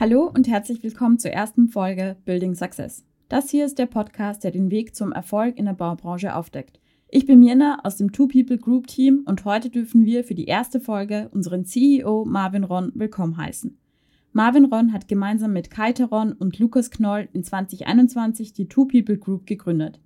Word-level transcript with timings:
Hallo 0.00 0.30
und 0.32 0.46
herzlich 0.46 0.80
willkommen 0.84 1.18
zur 1.18 1.32
ersten 1.32 1.66
Folge 1.66 2.16
Building 2.24 2.54
Success. 2.54 3.04
Das 3.28 3.50
hier 3.50 3.66
ist 3.66 3.80
der 3.80 3.86
Podcast, 3.86 4.44
der 4.44 4.52
den 4.52 4.70
Weg 4.70 4.94
zum 4.94 5.10
Erfolg 5.10 5.58
in 5.58 5.64
der 5.64 5.72
Baubranche 5.72 6.36
aufdeckt. 6.36 6.78
Ich 7.08 7.26
bin 7.26 7.40
Mirna 7.40 7.80
aus 7.82 7.96
dem 7.96 8.12
Two 8.12 8.28
People 8.28 8.58
Group 8.58 8.86
Team 8.86 9.24
und 9.26 9.44
heute 9.44 9.70
dürfen 9.70 10.04
wir 10.04 10.22
für 10.22 10.36
die 10.36 10.44
erste 10.44 10.78
Folge 10.78 11.28
unseren 11.32 11.64
CEO 11.64 12.24
Marvin 12.24 12.62
Ron 12.62 12.92
willkommen 12.94 13.38
heißen. 13.38 13.76
Marvin 14.32 14.66
Ron 14.66 14.92
hat 14.92 15.08
gemeinsam 15.08 15.52
mit 15.52 15.68
Kaiteron 15.68 16.30
und 16.32 16.60
Lukas 16.60 16.92
Knoll 16.92 17.28
in 17.32 17.42
2021 17.42 18.52
die 18.52 18.68
Two 18.68 18.84
People 18.84 19.18
Group 19.18 19.46
gegründet. 19.46 19.98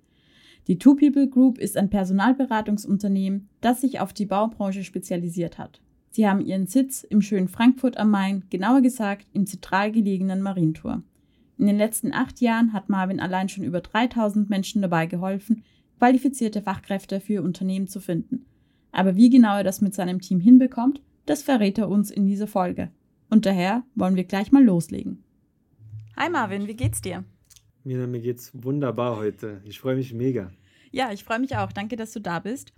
Die 0.67 0.79
Two 0.79 0.95
People 0.95 1.29
Group 1.29 1.59
ist 1.59 1.77
ein 1.77 1.91
Personalberatungsunternehmen, 1.91 3.47
das 3.61 3.81
sich 3.81 3.99
auf 3.99 4.11
die 4.11 4.25
Baubranche 4.25 4.83
spezialisiert 4.83 5.59
hat. 5.59 5.83
Sie 6.15 6.27
haben 6.27 6.45
ihren 6.45 6.67
Sitz 6.67 7.03
im 7.03 7.23
schönen 7.23 7.47
Frankfurt 7.47 7.97
am 7.97 8.11
Main, 8.11 8.43
genauer 8.51 8.81
gesagt 8.81 9.25
im 9.33 9.47
zentral 9.47 9.91
gelegenen 9.91 10.43
Marientor. 10.43 11.01
In 11.57 11.65
den 11.65 11.75
letzten 11.79 12.13
acht 12.13 12.39
Jahren 12.39 12.71
hat 12.71 12.87
Marvin 12.87 13.19
allein 13.19 13.49
schon 13.49 13.63
über 13.63 13.81
3000 13.81 14.47
Menschen 14.47 14.83
dabei 14.83 15.07
geholfen, 15.07 15.63
qualifizierte 15.97 16.61
Fachkräfte 16.61 17.19
für 17.19 17.41
Unternehmen 17.41 17.87
zu 17.87 17.99
finden. 17.99 18.45
Aber 18.91 19.15
wie 19.15 19.31
genau 19.31 19.57
er 19.57 19.63
das 19.63 19.81
mit 19.81 19.95
seinem 19.95 20.21
Team 20.21 20.39
hinbekommt, 20.39 21.01
das 21.25 21.41
verrät 21.41 21.79
er 21.79 21.89
uns 21.89 22.11
in 22.11 22.27
dieser 22.27 22.45
Folge. 22.45 22.91
Und 23.31 23.47
daher 23.47 23.81
wollen 23.95 24.15
wir 24.15 24.25
gleich 24.25 24.51
mal 24.51 24.63
loslegen. 24.63 25.23
Hi 26.15 26.29
Marvin, 26.29 26.67
wie 26.67 26.75
geht's 26.75 27.01
dir? 27.01 27.23
Mir, 27.83 28.05
mir 28.05 28.21
geht's 28.21 28.51
wunderbar 28.53 29.17
heute. 29.17 29.61
Ich 29.65 29.79
freue 29.79 29.95
mich 29.95 30.13
mega. 30.13 30.51
Ja, 30.91 31.11
ich 31.11 31.23
freue 31.23 31.39
mich 31.39 31.57
auch. 31.57 31.71
Danke, 31.71 31.95
dass 31.95 32.13
du 32.13 32.19
da 32.19 32.37
bist. 32.37 32.71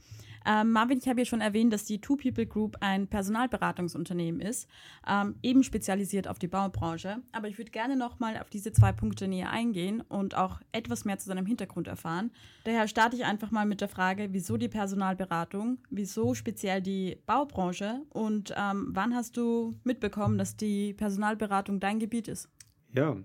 Ähm, 0.45 0.72
Marvin, 0.72 0.99
ich 0.99 1.08
habe 1.08 1.22
ja 1.22 1.26
schon 1.26 1.41
erwähnt, 1.41 1.73
dass 1.73 1.85
die 1.85 1.99
Two 1.99 2.16
People 2.17 2.45
Group 2.45 2.77
ein 2.80 3.08
Personalberatungsunternehmen 3.08 4.41
ist, 4.41 4.70
ähm, 5.08 5.35
eben 5.41 5.63
spezialisiert 5.63 6.27
auf 6.27 6.40
die 6.40 6.48
Baubranche. 6.48 7.18
Aber 7.31 7.48
ich 7.48 7.58
würde 7.58 7.71
gerne 7.71 7.95
noch 7.95 8.20
mal 8.20 8.38
auf 8.38 8.49
diese 8.49 8.71
zwei 8.71 8.91
Punkte 8.91 9.27
näher 9.27 9.49
eingehen 9.49 10.02
und 10.02 10.35
auch 10.35 10.62
etwas 10.71 11.05
mehr 11.05 11.18
zu 11.18 11.27
seinem 11.27 11.46
Hintergrund 11.46 11.87
erfahren. 11.87 12.32
Daher 12.63 12.87
starte 12.87 13.15
ich 13.15 13.26
einfach 13.26 13.52
mal 13.52 13.65
mit 13.65 13.82
der 13.82 13.90
Frage, 13.90 14.29
wieso 14.32 14.57
die 14.57 14.70
Personalberatung, 14.70 15.79
wieso 15.90 16.34
speziell 16.34 16.82
die 16.82 17.18
Baubranche 17.26 18.02
und 18.09 18.54
ähm, 18.55 18.87
wann 18.90 19.15
hast 19.15 19.37
du 19.37 19.76
mitbekommen, 19.84 20.37
dass 20.37 20.55
die 20.55 20.93
Personalberatung 20.93 21.80
dein 21.80 21.99
Gebiet 21.99 22.27
ist? 22.27 22.49
Ja, 22.93 23.18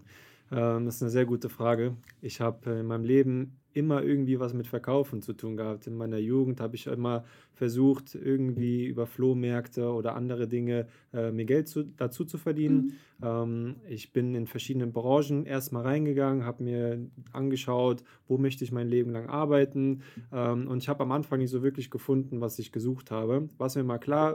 ähm, 0.50 0.84
das 0.84 0.96
ist 0.96 1.02
eine 1.02 1.10
sehr 1.10 1.26
gute 1.26 1.48
Frage. 1.48 1.96
Ich 2.20 2.40
habe 2.40 2.70
in 2.70 2.86
meinem 2.86 3.04
Leben 3.04 3.59
immer 3.72 4.02
irgendwie 4.02 4.40
was 4.40 4.54
mit 4.54 4.66
Verkaufen 4.66 5.22
zu 5.22 5.32
tun 5.32 5.56
gehabt. 5.56 5.86
In 5.86 5.96
meiner 5.96 6.18
Jugend 6.18 6.60
habe 6.60 6.76
ich 6.76 6.86
immer 6.86 7.24
versucht, 7.52 8.14
irgendwie 8.14 8.86
über 8.86 9.06
Flohmärkte 9.06 9.92
oder 9.92 10.16
andere 10.16 10.48
Dinge 10.48 10.86
äh, 11.12 11.30
mir 11.30 11.44
Geld 11.44 11.68
zu, 11.68 11.84
dazu 11.84 12.24
zu 12.24 12.38
verdienen. 12.38 12.98
Mhm. 13.20 13.26
Ähm, 13.26 13.76
ich 13.88 14.12
bin 14.12 14.34
in 14.34 14.46
verschiedenen 14.46 14.92
Branchen 14.92 15.44
erstmal 15.44 15.82
reingegangen, 15.82 16.44
habe 16.44 16.64
mir 16.64 16.98
angeschaut, 17.32 18.02
wo 18.28 18.38
möchte 18.38 18.64
ich 18.64 18.72
mein 18.72 18.88
Leben 18.88 19.10
lang 19.10 19.28
arbeiten. 19.28 20.02
Ähm, 20.32 20.68
und 20.68 20.78
ich 20.78 20.88
habe 20.88 21.02
am 21.02 21.12
Anfang 21.12 21.38
nicht 21.38 21.50
so 21.50 21.62
wirklich 21.62 21.90
gefunden, 21.90 22.40
was 22.40 22.58
ich 22.58 22.72
gesucht 22.72 23.10
habe. 23.10 23.48
Was 23.58 23.76
mir 23.76 23.84
mal 23.84 23.98
klar 23.98 24.34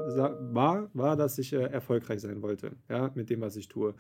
war, 0.54 0.90
war, 0.94 1.16
dass 1.16 1.38
ich 1.40 1.54
äh, 1.54 1.64
erfolgreich 1.64 2.22
sein 2.22 2.42
wollte, 2.42 2.72
ja, 2.90 3.12
mit 3.16 3.30
dem, 3.30 3.42
was 3.42 3.56
ich 3.56 3.68
tue. 3.68 3.96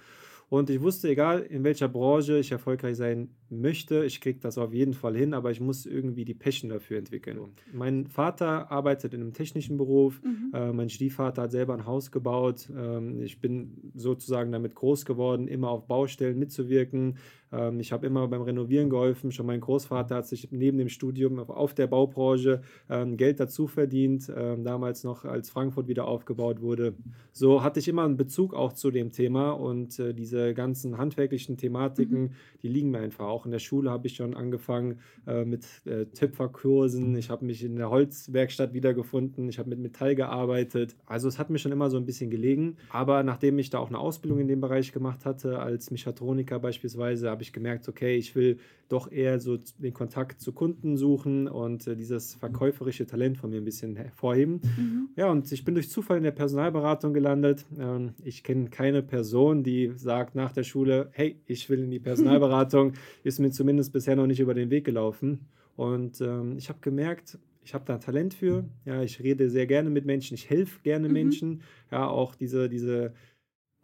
Und 0.49 0.70
ich 0.70 0.81
wusste, 0.81 1.09
egal 1.09 1.42
in 1.42 1.64
welcher 1.64 1.88
Branche 1.88 2.38
ich 2.38 2.52
erfolgreich 2.52 2.95
sein 2.97 3.30
möchte, 3.61 4.06
ich 4.06 4.22
kriege 4.22 4.39
das 4.39 4.58
auf 4.58 4.73
jeden 4.73 4.94
Fall 4.94 5.16
hin, 5.16 5.34
aber 5.34 5.52
ich 5.52 5.59
muss 5.59 5.86
irgendwie 5.86 6.25
die 6.25 6.34
Passion 6.34 6.70
dafür 6.70 6.98
entwickeln. 6.98 7.39
Mein 7.73 8.08
Vater 8.08 8.72
arbeitet 8.72 9.14
in 9.14 9.22
einem 9.22 9.34
technischen 9.34 9.78
Beruf, 9.78 10.22
mhm. 10.23 10.52
äh, 10.53 10.72
mein 10.72 10.89
Stiefvater 10.89 11.44
hat 11.44 11.52
selber 11.52 11.73
ein 11.73 11.86
Haus 11.86 12.11
gebaut. 12.11 12.70
Ähm, 12.76 13.22
ich 13.22 13.39
bin 13.39 13.92
sozusagen 13.95 14.52
damit 14.52 14.76
groß 14.76 15.06
geworden, 15.06 15.48
immer 15.48 15.70
auf 15.70 15.88
Baustellen 15.88 16.39
mitzuwirken. 16.39 17.17
Ähm, 17.56 17.80
ich 17.80 17.92
habe 17.92 18.06
immer 18.06 18.28
beim 18.28 18.42
Renovieren 18.42 18.89
geholfen. 18.89 19.31
Schon 19.31 19.45
mein 19.45 19.61
Großvater 19.61 20.16
hat 20.16 20.28
sich 20.28 20.50
neben 20.52 20.78
dem 20.78 20.89
Studium 20.89 21.39
auf 21.39 21.73
der 21.73 21.88
Baubranche 21.88 22.61
ähm, 22.89 23.17
Geld 23.17 23.39
dazu 23.39 23.67
verdient, 23.67 24.32
ähm, 24.36 24.64
damals 24.64 25.04
noch 25.04 25.26
als 25.26 25.49
Frankfurt 25.49 25.88
wieder 25.88 26.08
aufgebaut 26.08 26.61
wurde. 26.61 26.93
So 27.32 27.64
hatte 27.64 27.80
ich 27.80 27.88
immer 27.88 28.04
einen 28.04 28.17
Bezug 28.17 28.54
auch 28.54 28.73
zu 28.73 28.92
dem 28.92 29.11
Thema 29.11 29.52
und 29.52 29.99
äh, 29.99 30.14
diese 30.14 30.54
ganzen 30.54 30.98
handwerklichen 30.98 31.58
Thematiken, 31.58 32.21
mhm. 32.21 32.30
die 32.64 32.67
liegen 32.67 32.92
mir 32.92 32.99
einfach. 32.99 33.26
Auch 33.26 33.45
in 33.45 33.52
der 33.52 33.60
Schule 33.60 33.89
habe 33.89 34.08
ich 34.08 34.16
schon 34.16 34.36
angefangen 34.36 34.99
äh, 35.27 35.45
mit 35.45 35.66
äh, 35.86 36.05
Töpferkursen. 36.05 37.16
Ich 37.17 37.30
habe 37.30 37.45
mich 37.45 37.64
in 37.64 37.76
der 37.76 37.89
Holzwerkstatt 37.89 38.73
wiedergefunden. 38.73 39.49
Ich 39.49 39.60
habe 39.60 39.70
mit 39.70 39.80
Metall 39.80 40.16
gearbeitet. 40.16 40.95
Also 41.05 41.27
es 41.27 41.39
hat 41.39 41.49
mir 41.49 41.60
schon 41.60 41.72
immer 41.72 41.89
so 41.89 41.98
ein 41.98 42.05
bisschen 42.05 42.30
gelegen. 42.30 42.77
Aber 42.89 43.23
nachdem 43.23 43.60
ich 43.60 43.70
da 43.70 43.80
auch 43.80 43.89
eine 43.89 43.99
Ausbildung 43.99 44.39
in 44.39 44.48
dem 44.48 44.61
Bereich 44.61 44.92
gemacht 44.92 45.26
hatte, 45.26 45.60
als 45.60 45.92
Mechatroniker 45.92 46.60
beispielsweise, 46.60 47.30
habe 47.30 47.43
ich 47.45 47.45
gemerkt, 47.54 47.88
okay, 47.88 48.16
ich 48.16 48.36
will 48.36 48.58
doch 48.88 49.11
eher 49.11 49.39
so 49.39 49.58
den 49.80 49.94
Kontakt 49.94 50.42
zu 50.42 50.52
Kunden 50.54 50.95
suchen 50.98 51.48
und 51.48 51.88
äh, 51.88 51.95
dieses 51.95 52.36
verkäuferische 52.36 53.08
Talent 53.08 53.38
von 53.38 53.50
mir 53.50 53.58
ein 53.58 53.66
bisschen 53.66 53.95
hervorheben. 53.95 54.61
Mhm. 54.78 55.10
Ja, 55.16 55.32
und 55.32 55.52
ich 55.52 55.66
bin 55.66 55.73
durch 55.73 55.89
Zufall 55.89 56.17
in 56.17 56.23
der 56.23 56.32
Personalberatung 56.32 57.14
gelandet. 57.14 57.66
Ähm, 57.80 58.14
ich 58.23 58.44
kenne 58.44 58.70
keine 58.70 59.02
Person, 59.02 59.64
die 59.64 59.94
sagt 59.95 60.36
nach 60.36 60.52
der 60.52 60.64
Schule, 60.64 61.10
hey, 61.14 61.39
ich 61.48 61.70
will 61.70 61.84
in 61.84 61.92
die 61.92 62.00
Personalberatung. 62.11 62.94
Ist 63.23 63.39
mir 63.39 63.52
zumindest 63.52 63.92
bisher 63.92 64.16
noch 64.16 64.28
nicht 64.28 64.39
über 64.39 64.54
den 64.54 64.70
Weg 64.70 64.86
gelaufen. 64.86 65.48
Und 65.76 66.22
ähm, 66.22 66.55
ich 66.58 66.70
habe 66.70 66.80
gemerkt, 66.82 67.39
ich 67.64 67.73
habe 67.73 67.84
da 67.86 67.98
Talent 67.98 68.36
für. 68.36 68.66
Ja, 68.86 69.02
ich 69.02 69.22
rede 69.22 69.50
sehr 69.50 69.66
gerne 69.66 69.89
mit 69.89 70.05
Menschen, 70.05 70.36
ich 70.36 70.50
helfe 70.50 70.80
gerne 70.84 71.08
mhm. 71.08 71.14
Menschen. 71.14 71.61
Ja, 71.92 72.08
auch 72.08 72.36
diese, 72.36 72.70
diese 72.70 73.14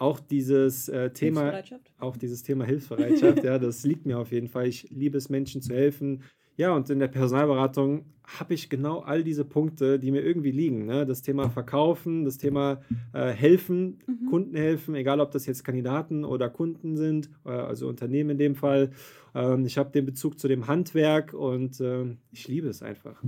auch 0.02 0.20
dieses 0.20 0.90
äh, 0.90 1.12
Thema, 1.12 1.62
auch 2.00 2.18
dieses 2.18 2.42
Thema 2.42 2.66
Hilfsbereitschaft, 2.66 3.44
ja, 3.44 3.60
das 3.60 3.84
liegt 3.84 4.08
mir 4.08 4.18
auf 4.18 4.32
jeden 4.32 4.48
Fall. 4.48 4.68
Ich 4.68 4.90
liebe 4.90 5.18
es, 5.18 5.30
Menschen 5.30 5.62
zu 5.62 5.76
helfen. 5.76 6.24
Ja, 6.58 6.76
und 6.76 6.90
in 6.90 7.00
der 7.00 7.08
Personalberatung 7.08 8.06
habe 8.26 8.56
ich 8.56 8.70
genau 8.70 9.00
all 9.00 9.24
diese 9.24 9.46
Punkte, 9.46 10.00
die 10.00 10.12
mir 10.12 10.22
irgendwie 10.22 10.52
liegen. 10.52 10.86
Ne? 10.86 11.06
Das 11.06 11.22
Thema 11.22 11.50
Verkaufen, 11.50 12.26
das 12.26 12.38
Thema 12.38 12.82
äh, 13.14 13.30
Helfen, 13.30 14.00
mhm. 14.08 14.26
Kunden 14.30 14.56
helfen, 14.56 14.96
egal 14.96 15.20
ob 15.20 15.32
das 15.32 15.46
jetzt 15.46 15.64
Kandidaten 15.64 16.26
oder 16.26 16.50
Kunden 16.50 16.98
sind, 16.98 17.30
äh, 17.46 17.50
also 17.50 17.88
Unternehmen 17.88 18.32
in 18.32 18.38
dem 18.38 18.56
Fall. 18.56 18.92
Ähm, 19.36 19.66
ich 19.66 19.78
habe 19.78 19.92
den 19.92 20.06
Bezug 20.06 20.40
zu 20.40 20.48
dem 20.48 20.68
Handwerk 20.68 21.34
und 21.34 21.80
äh, 21.80 22.16
ich 22.32 22.48
liebe 22.48 22.68
es 22.68 22.82
einfach. 22.82 23.22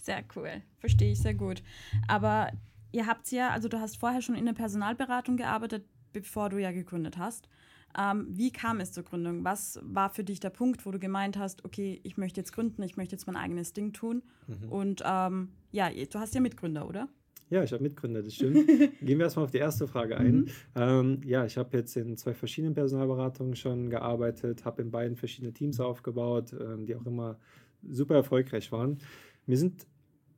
Sehr 0.00 0.22
cool, 0.36 0.62
verstehe 0.78 1.12
ich 1.12 1.20
sehr 1.20 1.34
gut. 1.34 1.62
Aber 2.06 2.50
ihr 2.92 3.06
habt 3.06 3.30
ja, 3.32 3.50
also 3.50 3.68
du 3.68 3.80
hast 3.80 3.98
vorher 3.98 4.22
schon 4.22 4.36
in 4.36 4.46
der 4.46 4.52
Personalberatung 4.52 5.36
gearbeitet, 5.36 5.84
bevor 6.12 6.48
du 6.48 6.58
ja 6.58 6.72
gegründet 6.72 7.18
hast. 7.18 7.48
Ähm, 7.98 8.26
wie 8.30 8.52
kam 8.52 8.78
es 8.80 8.92
zur 8.92 9.02
Gründung? 9.02 9.44
Was 9.44 9.80
war 9.82 10.10
für 10.10 10.22
dich 10.22 10.38
der 10.38 10.50
Punkt, 10.50 10.86
wo 10.86 10.90
du 10.90 10.98
gemeint 10.98 11.36
hast, 11.36 11.64
okay, 11.64 12.00
ich 12.04 12.16
möchte 12.16 12.40
jetzt 12.40 12.52
gründen, 12.52 12.82
ich 12.82 12.96
möchte 12.96 13.14
jetzt 13.14 13.26
mein 13.26 13.36
eigenes 13.36 13.72
Ding 13.72 13.92
tun? 13.92 14.22
Mhm. 14.46 14.68
Und 14.70 15.02
ähm, 15.04 15.48
ja, 15.72 15.90
du 15.90 16.18
hast 16.18 16.34
ja 16.34 16.40
Mitgründer, 16.40 16.88
oder? 16.88 17.08
Ja, 17.50 17.64
ich 17.64 17.72
habe 17.72 17.82
Mitgründer, 17.82 18.22
das 18.22 18.34
stimmt. 18.34 18.66
Gehen 19.00 19.18
wir 19.18 19.24
erstmal 19.24 19.44
auf 19.44 19.50
die 19.50 19.58
erste 19.58 19.88
Frage 19.88 20.16
ein. 20.16 20.36
Mhm. 20.36 20.48
Ähm, 20.76 21.20
ja, 21.24 21.44
ich 21.44 21.56
habe 21.56 21.76
jetzt 21.76 21.96
in 21.96 22.16
zwei 22.16 22.32
verschiedenen 22.32 22.74
Personalberatungen 22.74 23.56
schon 23.56 23.90
gearbeitet, 23.90 24.64
habe 24.64 24.82
in 24.82 24.92
beiden 24.92 25.16
verschiedene 25.16 25.52
Teams 25.52 25.80
aufgebaut, 25.80 26.52
ähm, 26.52 26.86
die 26.86 26.94
auch 26.94 27.06
immer 27.06 27.38
super 27.88 28.14
erfolgreich 28.14 28.70
waren. 28.70 28.98
Mir 29.46 29.56
sind 29.56 29.88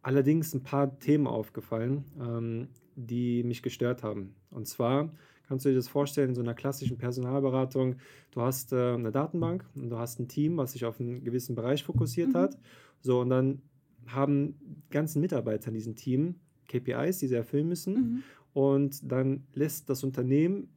allerdings 0.01 0.55
ein 0.55 0.63
paar 0.63 0.99
Themen 0.99 1.27
aufgefallen, 1.27 2.05
ähm, 2.19 2.69
die 2.97 3.43
mich 3.43 3.63
gestört 3.63 4.03
haben. 4.03 4.35
Und 4.51 4.67
zwar 4.67 5.13
kannst 5.53 5.67
du 5.67 5.69
dir 5.69 5.77
das 5.77 5.89
vorstellen, 5.89 6.31
in 6.31 6.35
so 6.35 6.41
einer 6.41 6.55
klassischen 6.55 6.97
Personalberatung, 6.97 7.97
du 8.31 8.41
hast 8.41 8.73
äh, 8.73 8.95
eine 8.95 9.13
Datenbank 9.13 9.67
und 9.75 9.91
du 9.91 9.99
hast 9.99 10.19
ein 10.19 10.27
Team, 10.27 10.57
was 10.57 10.73
sich 10.73 10.87
auf 10.87 10.99
einen 10.99 11.23
gewissen 11.25 11.55
Bereich 11.55 11.85
fokussiert 11.85 12.31
mhm. 12.31 12.39
hat. 12.39 12.59
So, 13.03 13.21
und 13.21 13.29
dann 13.29 13.61
haben 14.07 14.57
die 14.63 14.91
ganzen 14.91 15.21
Mitarbeiter 15.21 15.69
in 15.69 15.75
diesem 15.75 15.95
Team 15.95 16.37
KPIs, 16.69 17.19
die 17.19 17.27
sie 17.27 17.35
erfüllen 17.35 17.69
müssen. 17.69 17.95
Mhm. 17.95 18.23
Und 18.55 19.13
dann 19.13 19.45
lässt 19.53 19.91
das 19.91 20.03
Unternehmen 20.05 20.71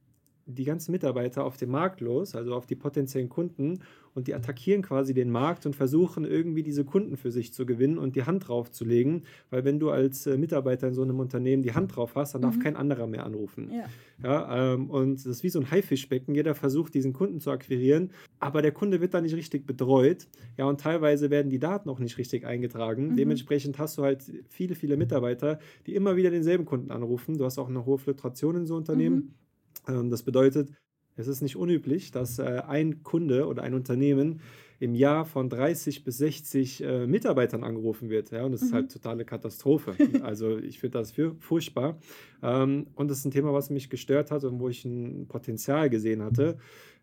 die 0.45 0.63
ganzen 0.63 0.91
Mitarbeiter 0.91 1.43
auf 1.43 1.57
den 1.57 1.69
Markt 1.69 2.01
los, 2.01 2.35
also 2.35 2.53
auf 2.53 2.65
die 2.65 2.75
potenziellen 2.75 3.29
Kunden, 3.29 3.79
und 4.13 4.27
die 4.27 4.33
attackieren 4.33 4.81
quasi 4.81 5.13
den 5.13 5.29
Markt 5.29 5.65
und 5.65 5.75
versuchen 5.75 6.23
irgendwie 6.23 6.63
diese 6.63 6.85
Kunden 6.85 7.17
für 7.17 7.31
sich 7.31 7.53
zu 7.53 7.65
gewinnen 7.65 7.97
und 7.97 8.15
die 8.15 8.23
Hand 8.23 8.47
drauf 8.47 8.71
zu 8.71 8.85
legen, 8.85 9.23
weil 9.49 9.65
wenn 9.65 9.77
du 9.77 9.89
als 9.89 10.25
äh, 10.25 10.37
Mitarbeiter 10.37 10.87
in 10.87 10.93
so 10.93 11.01
einem 11.01 11.19
Unternehmen 11.19 11.63
die 11.63 11.73
Hand 11.73 11.95
drauf 11.95 12.15
hast, 12.15 12.33
dann 12.33 12.41
darf 12.41 12.55
mhm. 12.55 12.61
kein 12.61 12.75
anderer 12.77 13.07
mehr 13.07 13.25
anrufen. 13.25 13.69
Ja. 13.71 13.85
Ja, 14.23 14.73
ähm, 14.73 14.89
und 14.89 15.17
das 15.17 15.25
ist 15.25 15.43
wie 15.43 15.49
so 15.49 15.59
ein 15.59 15.69
Haifischbecken. 15.69 16.33
Jeder 16.33 16.55
versucht, 16.55 16.93
diesen 16.93 17.11
Kunden 17.11 17.41
zu 17.41 17.51
akquirieren, 17.51 18.11
aber 18.39 18.61
der 18.61 18.71
Kunde 18.71 19.01
wird 19.01 19.13
da 19.13 19.19
nicht 19.19 19.35
richtig 19.35 19.65
betreut. 19.65 20.27
Ja, 20.57 20.65
und 20.65 20.79
teilweise 20.79 21.29
werden 21.29 21.49
die 21.49 21.59
Daten 21.59 21.89
auch 21.89 21.99
nicht 21.99 22.17
richtig 22.17 22.45
eingetragen. 22.45 23.09
Mhm. 23.09 23.15
Dementsprechend 23.17 23.77
hast 23.79 23.97
du 23.97 24.03
halt 24.03 24.23
viele, 24.47 24.75
viele 24.75 24.95
Mitarbeiter, 24.95 25.59
die 25.87 25.95
immer 25.95 26.15
wieder 26.15 26.29
denselben 26.29 26.63
Kunden 26.63 26.91
anrufen. 26.91 27.37
Du 27.37 27.43
hast 27.43 27.57
auch 27.57 27.67
eine 27.67 27.85
hohe 27.85 27.97
Fluktuation 27.97 28.55
in 28.55 28.65
so 28.65 28.77
Unternehmen. 28.77 29.15
Mhm. 29.15 29.44
Ähm, 29.87 30.09
das 30.09 30.23
bedeutet, 30.23 30.69
Es 31.17 31.27
ist 31.27 31.41
nicht 31.41 31.55
unüblich, 31.55 32.11
dass 32.11 32.39
äh, 32.39 32.61
ein 32.67 33.03
Kunde 33.03 33.47
oder 33.47 33.63
ein 33.63 33.73
Unternehmen 33.73 34.41
im 34.79 34.93
Jahr 34.95 35.25
von 35.25 35.49
30 35.49 36.03
bis 36.03 36.17
60 36.17 36.83
äh, 36.83 37.07
Mitarbeitern 37.07 37.63
angerufen 37.63 38.09
wird. 38.09 38.31
Ja, 38.31 38.43
und 38.43 38.51
das 38.51 38.61
mhm. 38.61 38.67
ist 38.67 38.73
halt 38.73 38.91
totale 38.91 39.25
Katastrophe. 39.25 39.95
also 40.23 40.57
ich 40.57 40.79
finde 40.79 40.99
das 40.99 41.11
für, 41.11 41.35
furchtbar. 41.39 41.99
Ähm, 42.43 42.87
und 42.95 43.09
das 43.09 43.19
ist 43.19 43.25
ein 43.25 43.31
Thema, 43.31 43.53
was 43.53 43.69
mich 43.69 43.89
gestört 43.89 44.31
hat 44.31 44.43
und 44.43 44.59
wo 44.59 44.69
ich 44.69 44.83
ein 44.85 45.27
Potenzial 45.27 45.89
gesehen 45.89 46.21
hatte. 46.21 46.57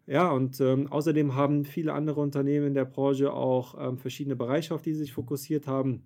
Ja, 0.06 0.30
und 0.32 0.60
ähm, 0.60 0.88
außerdem 0.88 1.34
haben 1.36 1.64
viele 1.64 1.92
andere 1.92 2.20
Unternehmen 2.20 2.68
in 2.68 2.74
der 2.74 2.84
Branche 2.84 3.32
auch 3.32 3.76
ähm, 3.78 3.98
verschiedene 3.98 4.36
Bereiche, 4.36 4.74
auf 4.74 4.82
die 4.82 4.92
sie 4.92 5.00
sich 5.00 5.12
fokussiert 5.12 5.66
haben. 5.66 6.02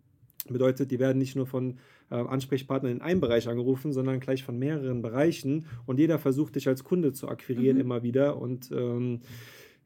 Bedeutet, 0.53 0.91
die 0.91 0.99
werden 0.99 1.19
nicht 1.19 1.37
nur 1.37 1.47
von 1.47 1.79
äh, 2.11 2.15
Ansprechpartnern 2.15 2.93
in 2.93 3.01
einem 3.01 3.21
Bereich 3.21 3.49
angerufen, 3.49 3.93
sondern 3.93 4.21
gleich 4.21 4.45
von 4.45 4.59
mehreren 4.59 5.03
Bereichen. 5.03 5.67
Und 5.87 5.99
jeder 5.99 6.19
versucht 6.19 6.57
dich 6.57 6.69
als 6.69 6.85
Kunde 6.85 7.13
zu 7.13 7.29
akquirieren 7.29 7.77
mhm. 7.77 7.83
immer 7.83 8.03
wieder. 8.03 8.41
Und 8.41 8.71
ähm, 8.73 9.21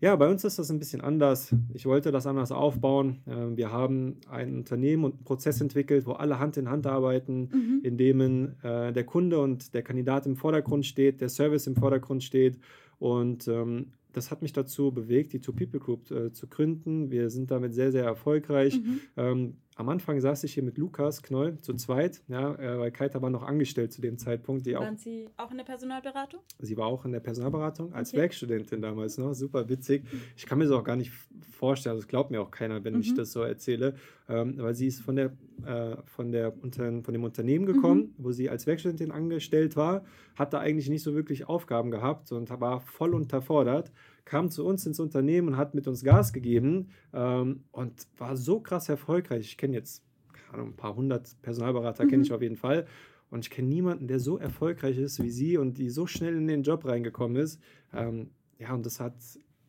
ja, 0.01 0.17
bei 0.17 0.31
uns 0.31 0.45
ist 0.45 0.59
das 0.59 0.71
ein 0.71 0.79
bisschen 0.79 1.03
anders. 1.03 1.55
Ich 1.75 1.85
wollte 1.85 2.11
das 2.11 2.27
anders 2.27 2.53
aufbauen. 2.53 3.19
Ähm, 3.27 3.57
wir 3.57 3.71
haben 3.71 4.17
ein 4.31 4.57
Unternehmen 4.57 5.05
und 5.05 5.15
einen 5.15 5.25
Prozess 5.25 5.61
entwickelt, 5.61 6.07
wo 6.07 6.13
alle 6.13 6.39
Hand 6.39 6.57
in 6.57 6.71
Hand 6.71 6.87
arbeiten, 6.87 7.51
mhm. 7.53 7.81
in 7.83 7.99
dem 7.99 8.55
äh, 8.63 8.93
der 8.93 9.05
Kunde 9.05 9.39
und 9.41 9.75
der 9.75 9.83
Kandidat 9.83 10.25
im 10.25 10.37
Vordergrund 10.37 10.87
steht, 10.87 11.21
der 11.21 11.29
Service 11.29 11.67
im 11.67 11.77
Vordergrund 11.77 12.25
steht. 12.25 12.59
Und 12.99 13.47
ähm, 13.49 13.93
das 14.13 14.31
hat 14.31 14.43
mich 14.43 14.53
dazu 14.53 14.91
bewegt, 14.91 15.33
die 15.35 15.41
Two 15.41 15.53
People 15.53 15.81
Group 15.81 16.11
äh, 16.11 16.33
zu 16.33 16.47
gründen. 16.49 17.11
Wir 17.11 17.29
sind 17.31 17.51
damit 17.51 17.75
sehr, 17.75 17.93
sehr 17.93 18.05
erfolgreich. 18.05 18.81
Mhm. 18.81 19.01
Ähm, 19.17 19.57
am 19.81 19.89
Anfang 19.89 20.21
saß 20.21 20.45
ich 20.45 20.53
hier 20.53 20.63
mit 20.63 20.77
Lukas 20.77 21.23
Knoll 21.23 21.59
zu 21.63 21.73
zweit, 21.73 22.21
ja, 22.29 22.55
äh, 22.57 22.79
weil 22.79 22.91
Kaita 22.91 23.23
war 23.23 23.31
noch 23.31 23.43
angestellt 23.43 23.95
zu 23.95 24.03
dem 24.03 24.19
Zeitpunkt. 24.19 24.67
Die 24.67 24.75
Waren 24.75 24.95
auch, 24.95 24.99
Sie 24.99 25.27
auch 25.39 25.51
in 25.51 25.57
der 25.57 25.65
Personalberatung? 25.65 26.41
Sie 26.59 26.77
war 26.77 26.87
auch 26.87 27.07
in 27.07 27.13
der 27.13 27.21
Personalberatung 27.21 27.95
als 27.95 28.11
okay. 28.11 28.19
Werkstudentin 28.19 28.83
damals 28.83 29.17
noch, 29.17 29.33
super 29.33 29.71
witzig. 29.71 30.05
Ich 30.37 30.45
kann 30.45 30.59
mir 30.59 30.65
das 30.65 30.75
auch 30.75 30.85
gar 30.85 30.97
nicht 30.97 31.13
vorstellen, 31.51 31.97
das 31.97 32.07
glaubt 32.07 32.31
mir 32.31 32.43
auch 32.43 32.51
keiner, 32.51 32.85
wenn 32.85 32.95
mhm. 32.95 33.01
ich 33.01 33.15
das 33.15 33.33
so 33.33 33.41
erzähle, 33.41 33.95
ähm, 34.31 34.55
weil 34.59 34.75
sie 34.75 34.87
ist 34.87 35.03
von, 35.03 35.17
der, 35.17 35.33
äh, 35.67 35.97
von, 36.07 36.33
der, 36.33 36.53
von 36.53 37.13
dem 37.13 37.25
Unternehmen 37.25 37.67
gekommen, 37.67 38.15
mhm. 38.17 38.25
wo 38.25 38.33
sie 38.33 38.49
als 38.49 38.67
Werkstudentin 38.67 39.11
angestellt 39.11 39.77
war, 39.77 40.05
hat 40.37 40.53
da 40.53 40.61
eigentlich 40.61 40.89
nicht 40.89 41.03
so 41.03 41.15
wirklich 41.15 41.49
Aufgaben 41.49 41.91
gehabt 41.91 42.33
und 42.33 42.49
war 42.61 42.81
voll 42.81 43.15
unterfordert 43.15 43.93
kam 44.27 44.49
zu 44.49 44.65
uns 44.65 44.87
ins 44.87 45.01
Unternehmen 45.01 45.49
und 45.49 45.57
hat 45.57 45.75
mit 45.75 45.89
uns 45.89 46.05
Gas 46.05 46.33
gegeben 46.33 46.91
ähm, 47.13 47.65
und 47.73 48.07
war 48.17 48.37
so 48.37 48.61
krass 48.61 48.89
erfolgreich. 48.89 49.41
Ich 49.41 49.57
kenne 49.57 49.75
jetzt 49.75 50.05
Ahnung, 50.53 50.69
ein 50.69 50.77
paar 50.77 50.95
hundert 50.95 51.37
Personalberater, 51.43 52.05
mhm. 52.05 52.09
kenne 52.09 52.23
ich 52.23 52.33
auf 52.33 52.43
jeden 52.43 52.57
Fall. 52.57 52.87
Und 53.31 53.45
ich 53.45 53.51
kenne 53.51 53.69
niemanden, 53.69 54.09
der 54.09 54.19
so 54.19 54.39
erfolgreich 54.39 54.99
ist 54.99 55.23
wie 55.23 55.31
sie 55.31 55.57
und 55.57 55.79
die 55.79 55.91
so 55.91 56.07
schnell 56.07 56.37
in 56.37 56.49
den 56.49 56.63
Job 56.63 56.85
reingekommen 56.85 57.37
ist. 57.37 57.61
Ähm, 57.93 58.31
ja, 58.59 58.75
und 58.75 58.85
das 58.85 59.01
hat 59.01 59.15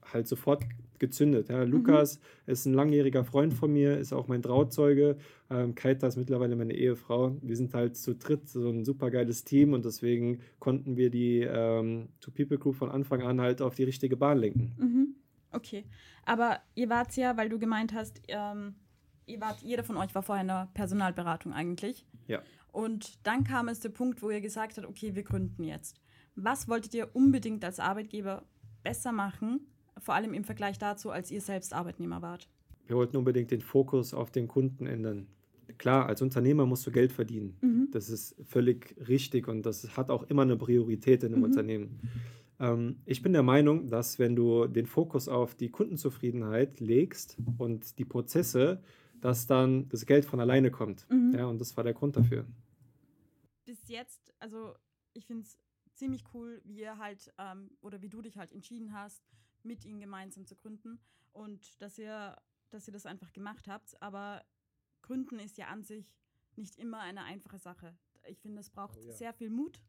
halt 0.01 0.27
sofort 0.27 0.63
gezündet. 1.01 1.49
Ja. 1.49 1.65
Mhm. 1.65 1.71
Lukas 1.71 2.19
mhm. 2.19 2.51
ist 2.53 2.65
ein 2.65 2.73
langjähriger 2.73 3.25
Freund 3.25 3.53
von 3.53 3.73
mir, 3.73 3.97
ist 3.97 4.13
auch 4.13 4.29
mein 4.29 4.41
Trauzeuge. 4.41 5.17
Ähm, 5.49 5.75
Kaita 5.75 6.07
ist 6.07 6.15
mittlerweile 6.15 6.55
meine 6.55 6.73
Ehefrau. 6.73 7.35
Wir 7.41 7.57
sind 7.57 7.73
halt 7.73 7.97
zu 7.97 8.15
dritt 8.15 8.47
so 8.47 8.69
ein 8.69 8.85
super 8.85 9.11
geiles 9.11 9.43
Team 9.43 9.73
und 9.73 9.83
deswegen 9.83 10.39
konnten 10.59 10.95
wir 10.95 11.09
die 11.09 11.41
ähm, 11.41 12.07
Two-People 12.21 12.57
Group 12.57 12.75
von 12.75 12.89
Anfang 12.89 13.21
an 13.23 13.41
halt 13.41 13.61
auf 13.61 13.75
die 13.75 13.83
richtige 13.83 14.15
Bahn 14.15 14.37
lenken. 14.37 14.71
Mhm. 14.77 15.15
Okay, 15.51 15.83
aber 16.23 16.59
ihr 16.75 16.89
wart 16.89 17.13
ja, 17.17 17.35
weil 17.35 17.49
du 17.49 17.59
gemeint 17.59 17.93
hast, 17.93 18.21
ähm, 18.29 18.75
ihr 19.25 19.41
wart, 19.41 19.61
jeder 19.61 19.83
von 19.83 19.97
euch 19.97 20.15
war 20.15 20.23
vorher 20.23 20.43
in 20.43 20.47
der 20.47 20.69
Personalberatung 20.73 21.51
eigentlich. 21.51 22.05
Ja. 22.27 22.41
Und 22.71 23.19
dann 23.27 23.43
kam 23.43 23.67
es 23.67 23.81
der 23.81 23.89
Punkt, 23.89 24.21
wo 24.21 24.29
ihr 24.29 24.39
gesagt 24.39 24.77
habt, 24.77 24.87
okay, 24.87 25.13
wir 25.13 25.23
gründen 25.23 25.65
jetzt. 25.65 25.99
Was 26.35 26.69
wolltet 26.69 26.93
ihr 26.93 27.13
unbedingt 27.13 27.65
als 27.65 27.81
Arbeitgeber 27.81 28.45
besser 28.83 29.11
machen, 29.11 29.67
vor 29.97 30.15
allem 30.15 30.33
im 30.33 30.43
Vergleich 30.43 30.77
dazu, 30.77 31.11
als 31.11 31.31
ihr 31.31 31.41
selbst 31.41 31.73
Arbeitnehmer 31.73 32.21
wart? 32.21 32.49
Wir 32.87 32.95
wollten 32.95 33.17
unbedingt 33.17 33.51
den 33.51 33.61
Fokus 33.61 34.13
auf 34.13 34.31
den 34.31 34.47
Kunden 34.47 34.85
ändern. 34.85 35.27
Klar, 35.77 36.07
als 36.07 36.21
Unternehmer 36.21 36.65
musst 36.65 36.85
du 36.85 36.91
Geld 36.91 37.11
verdienen. 37.11 37.57
Mhm. 37.61 37.87
Das 37.91 38.09
ist 38.09 38.35
völlig 38.43 38.95
richtig 39.07 39.47
und 39.47 39.65
das 39.65 39.95
hat 39.95 40.09
auch 40.09 40.23
immer 40.23 40.41
eine 40.41 40.57
Priorität 40.57 41.23
in 41.23 41.33
einem 41.33 41.39
mhm. 41.39 41.45
Unternehmen. 41.45 41.99
Ähm, 42.59 42.97
ich 43.05 43.21
bin 43.21 43.33
der 43.33 43.43
Meinung, 43.43 43.87
dass 43.87 44.19
wenn 44.19 44.35
du 44.35 44.67
den 44.67 44.85
Fokus 44.85 45.27
auf 45.27 45.55
die 45.55 45.69
Kundenzufriedenheit 45.69 46.79
legst 46.79 47.37
und 47.57 47.97
die 47.97 48.05
Prozesse, 48.05 48.81
dass 49.21 49.47
dann 49.47 49.87
das 49.89 50.05
Geld 50.05 50.25
von 50.25 50.39
alleine 50.39 50.71
kommt. 50.71 51.07
Mhm. 51.09 51.33
Ja, 51.35 51.45
und 51.45 51.59
das 51.59 51.75
war 51.77 51.83
der 51.83 51.93
Grund 51.93 52.17
dafür. 52.17 52.45
Bis 53.65 53.87
jetzt, 53.87 54.33
also 54.39 54.73
ich 55.13 55.25
finde 55.25 55.43
es 55.43 55.57
ziemlich 55.93 56.23
cool, 56.33 56.61
wie 56.65 56.81
ihr 56.81 56.97
halt 56.97 57.31
ähm, 57.37 57.69
oder 57.81 58.01
wie 58.01 58.09
du 58.09 58.21
dich 58.21 58.37
halt 58.37 58.51
entschieden 58.51 58.93
hast, 58.93 59.23
mit 59.63 59.85
ihnen 59.85 59.99
gemeinsam 59.99 60.45
zu 60.45 60.55
gründen 60.55 60.99
und 61.31 61.81
dass 61.81 61.97
ihr, 61.97 62.35
dass 62.69 62.87
ihr 62.87 62.93
das 62.93 63.05
einfach 63.05 63.31
gemacht 63.33 63.67
habt. 63.67 64.01
Aber 64.01 64.43
Gründen 65.01 65.39
ist 65.39 65.57
ja 65.57 65.67
an 65.67 65.83
sich 65.83 66.17
nicht 66.55 66.77
immer 66.77 66.99
eine 66.99 67.23
einfache 67.23 67.59
Sache. 67.59 67.97
Ich 68.27 68.39
finde, 68.39 68.61
es 68.61 68.69
braucht 68.69 68.97
oh, 68.99 69.07
ja. 69.07 69.13
sehr 69.13 69.33
viel 69.33 69.49
Mut. 69.49 69.81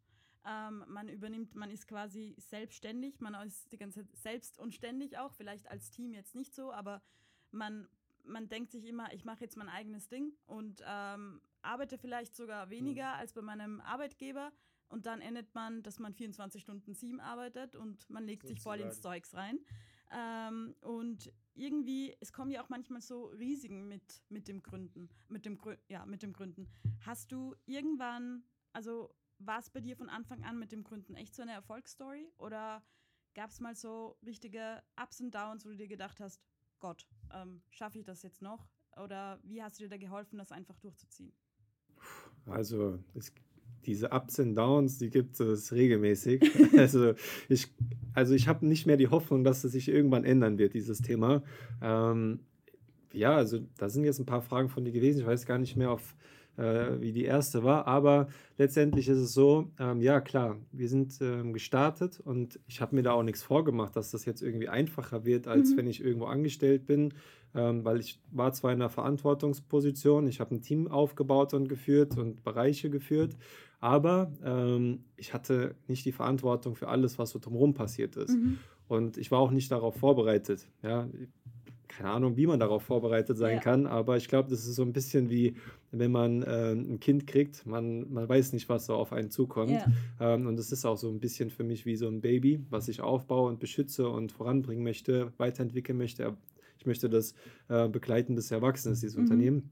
Ähm, 0.45 0.85
man 0.89 1.09
übernimmt, 1.09 1.55
man 1.55 1.71
ist 1.71 1.87
quasi 1.87 2.35
selbstständig, 2.39 3.21
man 3.21 3.35
ist 3.47 3.71
die 3.73 3.79
ganze 3.79 4.05
Zeit 4.05 4.17
selbst 4.17 4.59
und 4.59 4.75
ständig 4.75 5.17
auch, 5.19 5.33
vielleicht 5.33 5.71
als 5.71 5.91
Team 5.91 6.15
jetzt 6.15 6.35
nicht 6.35 6.53
so, 6.53 6.73
aber 6.73 7.01
man, 7.53 7.89
man 8.25 8.49
denkt 8.49 8.73
sich 8.73 8.85
immer, 8.87 9.13
ich 9.13 9.25
mache 9.25 9.45
jetzt 9.45 9.57
mein 9.57 9.69
eigenes 9.69 10.09
Ding 10.09 10.33
und 10.47 10.83
ähm, 10.85 11.41
arbeite 11.63 11.97
vielleicht 11.97 12.35
sogar 12.35 12.71
weniger 12.71 13.15
mhm. 13.15 13.21
als 13.21 13.33
bei 13.35 13.43
meinem 13.43 13.81
Arbeitgeber, 13.83 14.53
und 14.93 15.07
dann 15.07 15.23
endet 15.23 15.55
man, 15.55 15.83
dass 15.83 15.99
man 15.99 16.13
24 16.13 16.63
Stunden 16.63 16.95
sieben 16.95 17.19
arbeitet 17.19 17.75
und 17.77 18.09
man 18.11 18.25
legt 18.25 18.47
sich 18.47 18.61
voll 18.61 18.79
ins 18.79 19.01
Zeugs 19.01 19.35
rein. 19.35 19.59
Ähm, 20.15 20.75
und 20.83 21.33
irgendwie, 21.55 22.15
es 22.21 22.33
kommen 22.33 22.51
ja 22.51 22.63
auch 22.63 22.69
manchmal 22.69 23.01
so 23.01 23.27
Risiken 23.27 23.89
mit, 23.89 24.23
mit 24.29 24.49
dem 24.49 24.63
Gründen, 24.63 25.09
mit 25.29 25.47
dem, 25.47 25.59
ja, 25.89 26.05
mit 26.05 26.23
dem 26.23 26.35
Gründen. 26.35 26.69
Hast 27.07 27.33
du 27.33 27.57
irgendwann, 27.65 28.45
also 28.75 29.15
war 29.39 29.59
es 29.59 29.71
bei 29.71 29.81
dir 29.81 29.97
von 29.97 30.11
Anfang 30.11 30.45
an 30.45 30.59
mit 30.59 30.73
dem 30.73 30.85
Gründen 30.85 31.15
echt 31.15 31.35
so 31.35 31.41
eine 31.41 31.53
Erfolgsstory? 31.53 32.31
Oder 32.37 32.85
gab 33.35 33.49
es 33.49 33.61
mal 33.61 33.75
so 33.75 34.19
richtige 34.27 34.83
Ups 35.03 35.23
und 35.23 35.35
Downs, 35.35 35.65
wo 35.65 35.71
du 35.71 35.77
dir 35.77 35.89
gedacht 35.89 36.21
hast, 36.21 36.43
Gott, 36.81 37.09
ähm, 37.33 37.63
schaffe 37.71 37.99
ich 37.99 38.05
das 38.05 38.23
jetzt 38.23 38.43
noch? 38.43 38.69
Oder 38.99 39.41
wie 39.43 39.63
hast 39.63 39.79
du 39.79 39.85
dir 39.85 39.89
da 39.89 39.97
geholfen, 39.97 40.37
das 40.37 40.53
einfach 40.53 40.79
durchzuziehen? 40.81 41.33
Also 42.45 43.03
es 43.15 43.33
diese 43.87 44.11
Ups 44.11 44.39
und 44.39 44.55
Downs, 44.55 44.99
die 44.99 45.11
gibt 45.11 45.39
es 45.41 45.73
regelmäßig. 45.73 46.43
also 46.77 47.15
ich, 47.49 47.69
also 48.15 48.35
ich 48.35 48.49
habe 48.49 48.67
nicht 48.67 48.87
mehr 48.87 48.97
die 48.97 49.09
Hoffnung, 49.09 49.45
dass 49.45 49.65
es 49.65 49.73
sich 49.73 49.89
irgendwann 49.89 50.25
ändern 50.25 50.59
wird, 50.59 50.75
dieses 50.75 51.01
Thema. 51.01 51.43
Ähm, 51.81 52.41
ja, 53.13 53.37
also 53.37 53.61
da 53.79 53.89
sind 53.89 54.05
jetzt 54.05 54.19
ein 54.19 54.27
paar 54.27 54.43
Fragen 54.43 54.69
von 54.69 54.85
dir 54.85 54.93
gewesen. 54.93 55.21
Ich 55.21 55.27
weiß 55.27 55.47
gar 55.47 55.59
nicht 55.59 55.77
mehr, 55.77 55.91
auf, 55.91 56.15
äh, 56.57 57.01
wie 57.01 57.13
die 57.13 57.25
erste 57.25 57.63
war, 57.63 57.87
aber 57.87 58.29
letztendlich 58.59 59.09
ist 59.09 59.19
es 59.19 59.33
so, 59.33 59.71
ähm, 59.79 60.01
ja 60.01 60.21
klar, 60.21 60.57
wir 60.71 60.89
sind 60.89 61.19
ähm, 61.21 61.53
gestartet 61.53 62.21
und 62.21 62.59
ich 62.69 62.81
habe 62.81 62.95
mir 62.95 63.03
da 63.03 63.13
auch 63.13 63.23
nichts 63.23 63.43
vorgemacht, 63.43 63.97
dass 63.97 64.11
das 64.11 64.25
jetzt 64.25 64.43
irgendwie 64.43 64.69
einfacher 64.69 65.25
wird, 65.25 65.47
als 65.47 65.73
mhm. 65.73 65.77
wenn 65.77 65.87
ich 65.89 66.03
irgendwo 66.03 66.27
angestellt 66.27 66.87
bin 66.87 67.13
ähm, 67.55 67.85
weil 67.85 68.01
ich 68.01 68.21
war 68.31 68.53
zwar 68.53 68.73
in 68.73 68.81
einer 68.81 68.89
Verantwortungsposition, 68.89 70.27
ich 70.27 70.41
habe 70.41 70.55
ein 70.55 70.63
Team 70.63 70.89
aufgebaut 70.89 71.55
und 71.55 71.69
geführt 71.69 72.17
und 72.17 72.43
Bereiche 72.43 72.91
geführt, 72.91 73.37
aber 73.83 74.31
ähm, 74.45 75.01
ich 75.17 75.35
hatte 75.35 75.75
nicht 75.89 76.05
die 76.05 76.13
Verantwortung 76.13 76.77
für 76.77 76.87
alles, 76.87 77.19
was 77.19 77.31
so 77.31 77.41
drumherum 77.41 77.75
passiert 77.75 78.15
ist. 78.17 78.31
Mhm. 78.31 78.59
Und 78.87 79.17
ich 79.17 79.33
war 79.33 79.41
auch 79.41 79.51
nicht 79.51 79.73
darauf 79.73 79.97
vorbereitet. 79.97 80.69
Ja, 80.85 81.09
keine 81.89 82.11
Ahnung, 82.11 82.37
wie 82.37 82.47
man 82.47 82.61
darauf 82.61 82.85
vorbereitet 82.85 83.37
sein 83.37 83.57
ja. 83.57 83.61
kann, 83.61 83.89
aber 83.89 84.17
ich 84.17 84.29
glaube, 84.29 84.49
das 84.49 84.67
ist 84.67 84.77
so 84.77 84.83
ein 84.83 84.93
bisschen 84.93 85.31
wie, 85.31 85.57
wenn 85.91 86.13
man 86.13 86.43
äh, 86.43 86.73
ein 86.73 87.01
Kind 87.01 87.27
kriegt, 87.27 87.67
man, 87.67 88.11
man 88.13 88.29
weiß 88.29 88.53
nicht, 88.53 88.69
was 88.69 88.87
so 88.87 88.95
auf 88.95 89.13
einen 89.13 89.31
zukommt. 89.31 89.73
Ja. 89.73 89.87
Ähm, 90.21 90.47
und 90.47 90.61
es 90.61 90.71
ist 90.71 90.85
auch 90.85 90.97
so 90.97 91.11
ein 91.11 91.19
bisschen 91.19 91.51
für 91.51 91.65
mich 91.65 91.85
wie 91.85 91.97
so 91.97 92.07
ein 92.07 92.21
Baby, 92.21 92.65
was 92.71 92.87
ich 92.87 93.01
aufbaue 93.01 93.49
und 93.49 93.59
beschütze 93.59 94.09
und 94.09 94.31
voranbringen 94.31 94.85
möchte, 94.85 95.33
weiterentwickeln 95.39 95.99
möchte, 95.99 96.37
ich 96.79 96.87
möchte 96.87 97.11
das 97.11 97.35
äh, 97.69 97.89
begleiten 97.89 98.37
des 98.37 98.53
Erwachsenen, 98.53 98.95
dieses 98.95 99.17
mhm. 99.17 99.23
Unternehmen. 99.25 99.71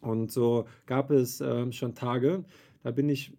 Und 0.00 0.32
so 0.32 0.64
gab 0.86 1.10
es 1.10 1.42
äh, 1.42 1.70
schon 1.70 1.94
Tage, 1.94 2.44
da 2.82 2.90
bin 2.90 3.08
ich 3.08 3.36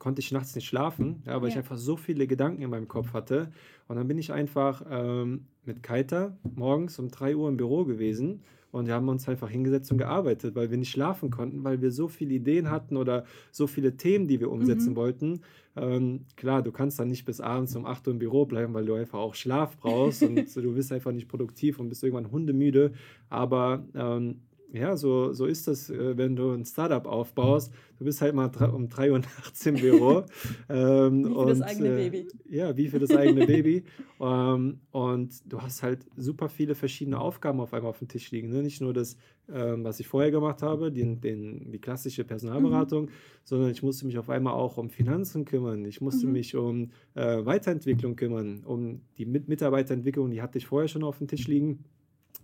konnte 0.00 0.20
ich 0.20 0.32
nachts 0.32 0.56
nicht 0.56 0.66
schlafen, 0.66 1.22
ja, 1.26 1.36
weil 1.36 1.44
ja. 1.44 1.48
ich 1.48 1.56
einfach 1.58 1.76
so 1.76 1.96
viele 1.96 2.26
Gedanken 2.26 2.62
in 2.62 2.70
meinem 2.70 2.88
Kopf 2.88 3.12
hatte. 3.12 3.52
Und 3.86 3.96
dann 3.96 4.08
bin 4.08 4.18
ich 4.18 4.32
einfach 4.32 4.82
ähm, 4.90 5.46
mit 5.64 5.84
Kaita 5.84 6.36
morgens 6.42 6.98
um 6.98 7.08
3 7.08 7.36
Uhr 7.36 7.48
im 7.48 7.56
Büro 7.56 7.84
gewesen 7.84 8.40
und 8.72 8.86
wir 8.86 8.94
haben 8.94 9.08
uns 9.08 9.28
einfach 9.28 9.50
hingesetzt 9.50 9.90
und 9.90 9.98
gearbeitet, 9.98 10.54
weil 10.54 10.70
wir 10.70 10.78
nicht 10.78 10.90
schlafen 10.90 11.30
konnten, 11.30 11.64
weil 11.64 11.82
wir 11.82 11.90
so 11.90 12.08
viele 12.08 12.34
Ideen 12.34 12.70
hatten 12.70 12.96
oder 12.96 13.24
so 13.50 13.66
viele 13.66 13.96
Themen, 13.96 14.28
die 14.28 14.40
wir 14.40 14.50
umsetzen 14.50 14.92
mhm. 14.92 14.96
wollten. 14.96 15.40
Ähm, 15.76 16.24
klar, 16.36 16.62
du 16.62 16.72
kannst 16.72 16.98
dann 16.98 17.08
nicht 17.08 17.24
bis 17.24 17.40
abends 17.40 17.74
um 17.76 17.84
8 17.84 18.06
Uhr 18.06 18.12
im 18.14 18.18
Büro 18.18 18.46
bleiben, 18.46 18.72
weil 18.74 18.86
du 18.86 18.94
einfach 18.94 19.18
auch 19.18 19.34
Schlaf 19.34 19.76
brauchst 19.76 20.22
und 20.22 20.36
du 20.56 20.74
bist 20.74 20.92
einfach 20.92 21.12
nicht 21.12 21.28
produktiv 21.28 21.78
und 21.78 21.88
bist 21.88 22.02
irgendwann 22.02 22.30
hundemüde. 22.30 22.92
Aber 23.28 23.84
ähm, 23.94 24.40
ja, 24.72 24.96
so, 24.96 25.32
so 25.32 25.46
ist 25.46 25.66
das, 25.66 25.90
äh, 25.90 26.16
wenn 26.16 26.36
du 26.36 26.52
ein 26.52 26.64
Startup 26.64 27.04
aufbaust. 27.06 27.72
Du 27.98 28.04
bist 28.04 28.20
halt 28.20 28.34
mal 28.34 28.50
um 28.72 28.88
3 28.88 29.12
Uhr 29.12 29.18
nachts 29.18 29.66
im 29.66 29.74
Büro. 29.74 30.24
ähm, 30.68 31.24
wie 31.24 31.28
für 31.28 31.34
und, 31.34 31.48
das 31.48 31.62
eigene 31.62 31.88
äh, 31.88 32.08
Baby. 32.08 32.28
Ja, 32.48 32.76
wie 32.76 32.88
für 32.88 32.98
das 32.98 33.10
eigene 33.10 33.46
Baby. 33.46 33.84
Ähm, 34.20 34.80
und 34.92 35.52
du 35.52 35.60
hast 35.60 35.82
halt 35.82 36.06
super 36.16 36.48
viele 36.48 36.74
verschiedene 36.74 37.18
Aufgaben 37.18 37.60
auf 37.60 37.74
einmal 37.74 37.90
auf 37.90 37.98
dem 37.98 38.08
Tisch 38.08 38.30
liegen. 38.30 38.48
Ne? 38.48 38.62
Nicht 38.62 38.80
nur 38.80 38.92
das, 38.92 39.16
ähm, 39.52 39.82
was 39.82 39.98
ich 39.98 40.06
vorher 40.06 40.30
gemacht 40.30 40.62
habe, 40.62 40.92
den, 40.92 41.20
den, 41.20 41.72
die 41.72 41.78
klassische 41.80 42.24
Personalberatung, 42.24 43.06
mhm. 43.06 43.10
sondern 43.44 43.70
ich 43.70 43.82
musste 43.82 44.06
mich 44.06 44.18
auf 44.18 44.30
einmal 44.30 44.54
auch 44.54 44.76
um 44.76 44.90
Finanzen 44.90 45.44
kümmern. 45.44 45.84
Ich 45.84 46.00
musste 46.00 46.26
mhm. 46.26 46.32
mich 46.32 46.54
um 46.54 46.90
äh, 47.14 47.44
Weiterentwicklung 47.44 48.14
kümmern, 48.14 48.62
um 48.64 49.00
die 49.18 49.26
Mit 49.26 49.48
Mitarbeiterentwicklung, 49.48 50.30
die 50.30 50.42
hatte 50.42 50.58
ich 50.58 50.66
vorher 50.66 50.88
schon 50.88 51.02
auf 51.02 51.18
dem 51.18 51.28
Tisch 51.28 51.48
liegen. 51.48 51.84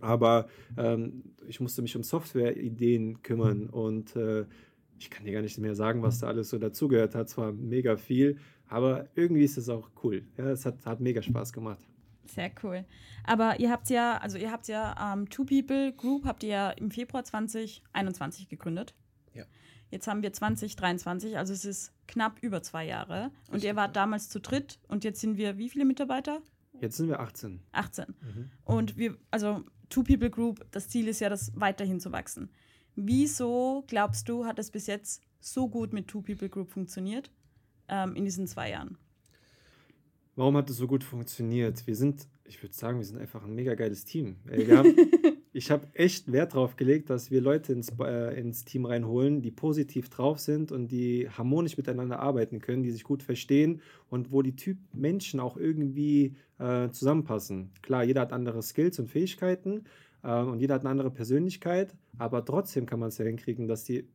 Aber 0.01 0.49
ähm, 0.77 1.23
ich 1.47 1.61
musste 1.61 1.83
mich 1.83 1.97
um 1.97 2.03
Software-Ideen 2.03 3.23
kümmern 3.23 3.69
und 3.69 4.15
äh, 4.17 4.45
ich 4.99 5.11
kann 5.11 5.25
dir 5.25 5.33
gar 5.33 5.43
nicht 5.43 5.59
mehr 5.59 5.75
sagen, 5.75 6.03
was 6.03 6.21
da 6.21 6.29
alles 6.29 6.51
so 6.51 6.59
dazugehört 6.59 7.15
hat. 7.15 7.29
Zwar 7.29 7.53
mega 7.53 7.97
viel, 7.97 8.39
aber 8.69 9.09
irgendwie 9.15 9.45
ist 9.45 9.59
es 9.59 9.69
auch 9.69 9.91
cool. 10.03 10.25
Ja, 10.37 10.51
es 10.51 10.65
hat, 10.65 10.85
hat 10.85 11.01
mega 11.01 11.23
Spaß 11.23 11.53
gemacht. 11.53 11.85
Sehr 12.25 12.51
cool. 12.63 12.85
Aber 13.25 13.61
ihr 13.61 13.71
habt 13.71 13.89
ja, 13.91 14.19
also 14.19 14.39
ihr 14.39 14.51
habt 14.51 14.69
ja 14.69 15.13
ähm, 15.13 15.29
Two 15.29 15.45
People 15.45 15.93
Group 15.93 16.25
habt 16.25 16.43
ihr 16.43 16.49
ja 16.49 16.71
im 16.71 16.91
Februar 16.91 17.25
2021 17.25 18.49
gegründet. 18.49 18.95
Ja. 19.33 19.45
Jetzt 19.91 20.09
haben 20.09 20.23
wir 20.23 20.33
2023, 20.33 21.39
also 21.39 21.53
es 21.53 21.65
ist 21.65 21.93
knapp 22.09 22.39
über 22.41 22.63
zwei 22.63 22.87
Jahre. 22.87 23.31
Und 23.51 23.63
ihr 23.63 23.77
wart 23.77 23.95
damals 23.95 24.29
zu 24.29 24.41
dritt 24.41 24.81
und 24.89 25.05
jetzt 25.05 25.21
sind 25.21 25.37
wir 25.37 25.59
wie 25.59 25.69
viele 25.69 25.85
Mitarbeiter? 25.85 26.41
Jetzt 26.81 26.97
sind 26.97 27.09
wir 27.09 27.21
18. 27.21 27.61
18. 27.73 28.07
Mhm. 28.09 28.51
Und 28.65 28.97
wir, 28.97 29.17
also 29.31 29.65
Two 29.89 30.03
People 30.03 30.31
Group, 30.31 30.65
das 30.71 30.89
Ziel 30.89 31.09
ist 31.09 31.21
ja, 31.21 31.29
das 31.29 31.53
weiterhin 31.55 32.01
zu 32.01 32.13
wachsen. 32.13 32.51
Wieso 32.95 33.85
glaubst 33.87 34.29
du, 34.29 34.47
hat 34.47 34.59
es 34.59 34.71
bis 34.71 34.87
jetzt 34.87 35.23
so 35.41 35.69
gut 35.69 35.93
mit 35.93 36.09
Two 36.09 36.23
People 36.23 36.49
Group 36.49 36.71
funktioniert 36.71 37.31
ähm, 37.89 38.17
in 38.17 38.25
diesen 38.25 38.47
zwei 38.47 38.71
Jahren? 38.71 38.99
Warum 40.35 40.57
hat 40.57 40.69
es 40.69 40.77
so 40.77 40.87
gut 40.87 41.05
funktioniert? 41.05 41.87
Wir 41.87 41.97
sind, 41.97 42.29
ich 42.45 42.63
würde 42.63 42.75
sagen, 42.75 42.99
wir 42.99 43.05
sind 43.05 43.19
einfach 43.19 43.45
ein 43.45 43.55
mega 43.55 43.75
geiles 43.75 44.05
Team. 44.05 44.37
Wir 44.45 44.77
haben, 44.77 44.95
ich 45.57 45.71
habe 45.71 45.87
echt 45.95 46.31
Wert 46.31 46.53
darauf 46.53 46.77
gelegt, 46.77 47.09
dass 47.09 47.31
wir 47.31 47.41
Leute 47.41 47.73
ins, 47.73 47.91
äh, 47.99 48.39
ins 48.39 48.67
Team 48.67 48.85
reinholen, 48.85 49.41
die 49.41 49.51
positiv 49.51 50.11
drauf 50.11 50.39
sind 50.39 50.71
und 50.71 50.89
die 50.89 51.31
harmonisch 51.31 51.79
miteinander 51.79 52.21
arbeiten 52.21 52.61
können, 52.61 52.83
die 52.83 52.91
sich 52.91 53.05
gut 53.05 53.23
verstehen 53.23 53.81
und 54.11 54.33
wo 54.33 54.43
die 54.43 54.55
Typ 54.55 54.77
Menschen 54.93 55.41
auch 55.41 55.57
irgendwie 55.57 56.37
äh, 56.59 56.91
zusammenpassen. 56.91 57.71
Klar, 57.81 58.05
jeder 58.05 58.21
hat 58.21 58.35
andere 58.35 58.63
Skills 58.63 58.99
und 58.99 59.09
Fähigkeiten 59.09 59.85
äh, 60.23 60.43
und 60.43 60.61
jeder 60.61 60.75
hat 60.75 60.83
eine 60.83 60.91
andere 60.91 61.11
Persönlichkeit, 61.11 61.95
aber 62.19 62.45
trotzdem 62.45 62.85
kann 62.85 63.01
man 63.01 63.09
es 63.09 63.17
ja 63.17 63.25
hinkriegen, 63.25 63.67
dass 63.67 63.85
die 63.85 64.07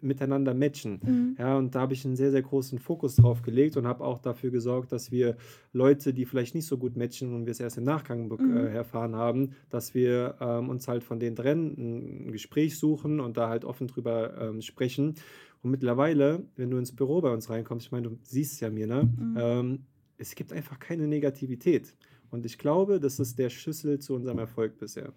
miteinander 0.00 0.54
matchen. 0.54 1.00
Mhm. 1.02 1.36
Ja, 1.38 1.56
und 1.56 1.74
da 1.74 1.80
habe 1.80 1.94
ich 1.94 2.04
einen 2.04 2.16
sehr, 2.16 2.30
sehr 2.30 2.42
großen 2.42 2.78
Fokus 2.78 3.16
drauf 3.16 3.42
gelegt 3.42 3.76
und 3.76 3.86
habe 3.86 4.04
auch 4.04 4.18
dafür 4.18 4.50
gesorgt, 4.50 4.92
dass 4.92 5.10
wir 5.10 5.36
Leute, 5.72 6.12
die 6.12 6.24
vielleicht 6.24 6.54
nicht 6.54 6.66
so 6.66 6.78
gut 6.78 6.96
matchen 6.96 7.34
und 7.34 7.46
wir 7.46 7.52
es 7.52 7.60
erst 7.60 7.78
im 7.78 7.84
Nachgang 7.84 8.28
mhm. 8.28 8.56
äh, 8.56 8.74
erfahren 8.74 9.16
haben, 9.16 9.50
dass 9.70 9.94
wir 9.94 10.36
ähm, 10.40 10.68
uns 10.68 10.88
halt 10.88 11.04
von 11.04 11.18
denen 11.18 11.36
trennen, 11.36 12.28
ein 12.28 12.32
Gespräch 12.32 12.78
suchen 12.78 13.20
und 13.20 13.36
da 13.36 13.48
halt 13.48 13.64
offen 13.64 13.86
drüber 13.86 14.34
ähm, 14.40 14.62
sprechen. 14.62 15.14
Und 15.62 15.70
mittlerweile, 15.70 16.44
wenn 16.56 16.70
du 16.70 16.78
ins 16.78 16.94
Büro 16.94 17.20
bei 17.20 17.32
uns 17.32 17.50
reinkommst, 17.50 17.86
ich 17.86 17.92
meine, 17.92 18.08
du 18.08 18.18
siehst 18.22 18.54
es 18.54 18.60
ja 18.60 18.70
mir, 18.70 18.86
ne? 18.86 19.04
Mhm. 19.04 19.36
Ähm, 19.38 19.78
es 20.18 20.34
gibt 20.34 20.52
einfach 20.52 20.78
keine 20.78 21.06
Negativität. 21.06 21.94
Und 22.30 22.46
ich 22.46 22.58
glaube, 22.58 23.00
das 23.00 23.18
ist 23.18 23.38
der 23.38 23.50
Schlüssel 23.50 23.98
zu 23.98 24.14
unserem 24.14 24.38
Erfolg 24.38 24.78
bisher. 24.78 25.12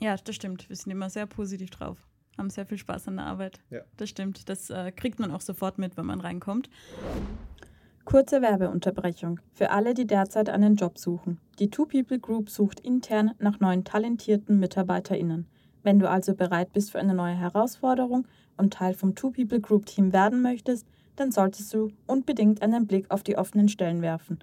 Ja, 0.00 0.16
das 0.16 0.34
stimmt. 0.34 0.68
Wir 0.68 0.76
sind 0.76 0.90
immer 0.90 1.10
sehr 1.10 1.26
positiv 1.26 1.70
drauf 1.70 2.09
haben 2.38 2.50
sehr 2.50 2.66
viel 2.66 2.78
Spaß 2.78 3.08
an 3.08 3.16
der 3.16 3.26
Arbeit. 3.26 3.60
Ja. 3.70 3.80
Das 3.96 4.08
stimmt. 4.08 4.48
Das 4.48 4.70
äh, 4.70 4.92
kriegt 4.92 5.18
man 5.18 5.30
auch 5.30 5.40
sofort 5.40 5.78
mit, 5.78 5.96
wenn 5.96 6.06
man 6.06 6.20
reinkommt. 6.20 6.70
Kurze 8.04 8.42
Werbeunterbrechung 8.42 9.40
für 9.52 9.70
alle, 9.70 9.94
die 9.94 10.06
derzeit 10.06 10.48
einen 10.48 10.74
Job 10.74 10.98
suchen. 10.98 11.38
Die 11.58 11.70
Two 11.70 11.86
People 11.86 12.18
Group 12.18 12.50
sucht 12.50 12.80
intern 12.80 13.32
nach 13.38 13.60
neuen 13.60 13.84
talentierten 13.84 14.58
MitarbeiterInnen. 14.58 15.46
Wenn 15.82 15.98
du 15.98 16.08
also 16.08 16.34
bereit 16.34 16.72
bist 16.72 16.90
für 16.90 16.98
eine 16.98 17.14
neue 17.14 17.34
Herausforderung 17.34 18.26
und 18.56 18.74
Teil 18.74 18.94
vom 18.94 19.14
Two 19.14 19.30
People 19.30 19.60
Group 19.60 19.86
Team 19.86 20.12
werden 20.12 20.42
möchtest, 20.42 20.86
dann 21.16 21.30
solltest 21.30 21.72
du 21.74 21.92
unbedingt 22.06 22.62
einen 22.62 22.86
Blick 22.86 23.10
auf 23.10 23.22
die 23.22 23.36
offenen 23.36 23.68
Stellen 23.68 24.02
werfen. 24.02 24.38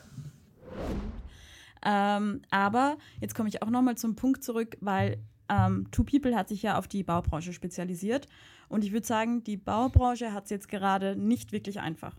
Ähm, 1.84 2.42
aber 2.50 2.98
jetzt 3.20 3.34
komme 3.34 3.48
ich 3.48 3.62
auch 3.62 3.70
nochmal 3.70 3.96
zum 3.96 4.16
Punkt 4.16 4.44
zurück, 4.44 4.76
weil 4.80 5.18
ähm, 5.48 5.86
Two 5.90 6.04
People 6.04 6.36
hat 6.36 6.48
sich 6.48 6.62
ja 6.62 6.78
auf 6.78 6.88
die 6.88 7.02
Baubranche 7.02 7.52
spezialisiert. 7.52 8.26
Und 8.68 8.84
ich 8.84 8.92
würde 8.92 9.06
sagen, 9.06 9.42
die 9.44 9.56
Baubranche 9.56 10.32
hat 10.32 10.44
es 10.44 10.50
jetzt 10.50 10.68
gerade 10.68 11.16
nicht 11.16 11.52
wirklich 11.52 11.80
einfach. 11.80 12.16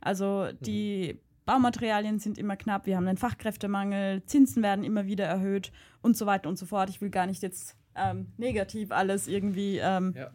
Also 0.00 0.48
die 0.60 1.18
Baumaterialien 1.46 2.18
sind 2.18 2.38
immer 2.38 2.56
knapp, 2.56 2.86
wir 2.86 2.96
haben 2.96 3.06
einen 3.06 3.18
Fachkräftemangel, 3.18 4.24
Zinsen 4.24 4.62
werden 4.62 4.84
immer 4.84 5.06
wieder 5.06 5.24
erhöht 5.24 5.72
und 6.02 6.16
so 6.16 6.26
weiter 6.26 6.48
und 6.48 6.58
so 6.58 6.66
fort. 6.66 6.90
Ich 6.90 7.00
will 7.00 7.10
gar 7.10 7.26
nicht 7.26 7.42
jetzt 7.42 7.76
ähm, 7.96 8.28
negativ 8.36 8.90
alles 8.90 9.28
irgendwie 9.28 9.78
ähm, 9.82 10.14
ja. 10.16 10.30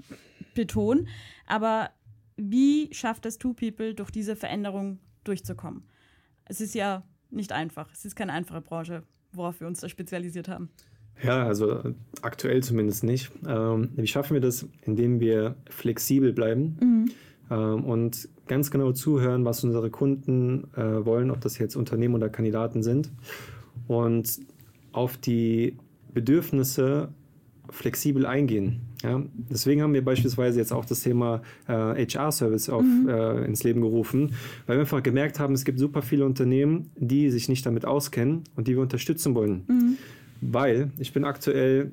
betonen. 0.56 1.08
Aber 1.46 1.90
wie 2.38 2.94
schafft 2.94 3.26
es 3.26 3.38
Two 3.38 3.54
People, 3.54 3.94
durch 3.94 4.12
diese 4.12 4.36
Veränderung 4.36 5.00
durchzukommen? 5.24 5.84
Es 6.46 6.62
ist 6.62 6.74
ja 6.74 7.04
nicht 7.30 7.52
einfach. 7.52 7.90
Es 7.94 8.06
ist 8.06 8.16
keine 8.16 8.34
einfache 8.34 8.62
Branche, 8.62 9.04
worauf 9.32 9.60
wir 9.60 9.68
uns 9.68 9.80
da 9.82 9.90
spezialisiert 9.90 10.48
haben. 10.48 10.70
Ja, 11.22 11.46
also 11.46 11.94
aktuell 12.22 12.64
zumindest 12.64 13.04
nicht. 13.04 13.32
Ähm, 13.46 13.92
wie 13.96 14.08
schaffen 14.08 14.36
wir 14.36 14.42
das? 14.42 14.68
Indem 14.86 15.20
wir 15.20 15.56
flexibel 15.70 16.32
bleiben 16.32 16.78
mhm. 16.80 17.12
ähm, 17.52 17.84
und 17.84 18.30
ganz 18.48 18.72
genau 18.72 18.94
zuhören, 18.94 19.44
was 19.44 19.64
unsere 19.64 19.90
Kunden 19.90 20.74
äh, 20.76 21.06
wollen, 21.06 21.30
ob 21.30 21.42
das 21.42 21.58
jetzt 21.58 21.76
Unternehmen 21.76 22.16
oder 22.16 22.30
Kandidaten 22.30 22.84
sind. 22.84 23.12
Und 23.88 24.40
auf 24.92 25.18
die 25.18 25.78
Bedürfnisse 26.14 27.14
flexibel 27.72 28.26
eingehen. 28.26 28.82
Ja, 29.04 29.22
deswegen 29.50 29.82
haben 29.82 29.94
wir 29.94 30.04
beispielsweise 30.04 30.60
jetzt 30.60 30.74
auch 30.74 30.86
das 30.86 31.02
Thema 31.02 31.42
äh, 31.68 32.06
HR-Service 32.06 32.68
mhm. 32.68 33.08
äh, 33.08 33.46
ins 33.46 33.64
Leben 33.64 33.82
gerufen, 33.82 34.34
weil 34.68 34.78
wir 34.78 34.82
einfach 34.82 35.02
gemerkt 35.02 35.40
haben, 35.40 35.54
es 35.54 35.64
gibt 35.64 35.80
super 35.80 36.02
viele 36.02 36.26
Unternehmen, 36.26 36.90
die 36.98 37.30
sich 37.30 37.48
nicht 37.48 37.66
damit 37.66 37.86
auskennen 37.86 38.44
und 38.56 38.68
die 38.68 38.76
wir 38.76 38.82
unterstützen 38.82 39.36
wollen. 39.36 39.64
Mhm. 39.68 39.98
Weil 40.42 40.92
ich 41.00 41.14
bin 41.14 41.24
aktuell 41.24 41.92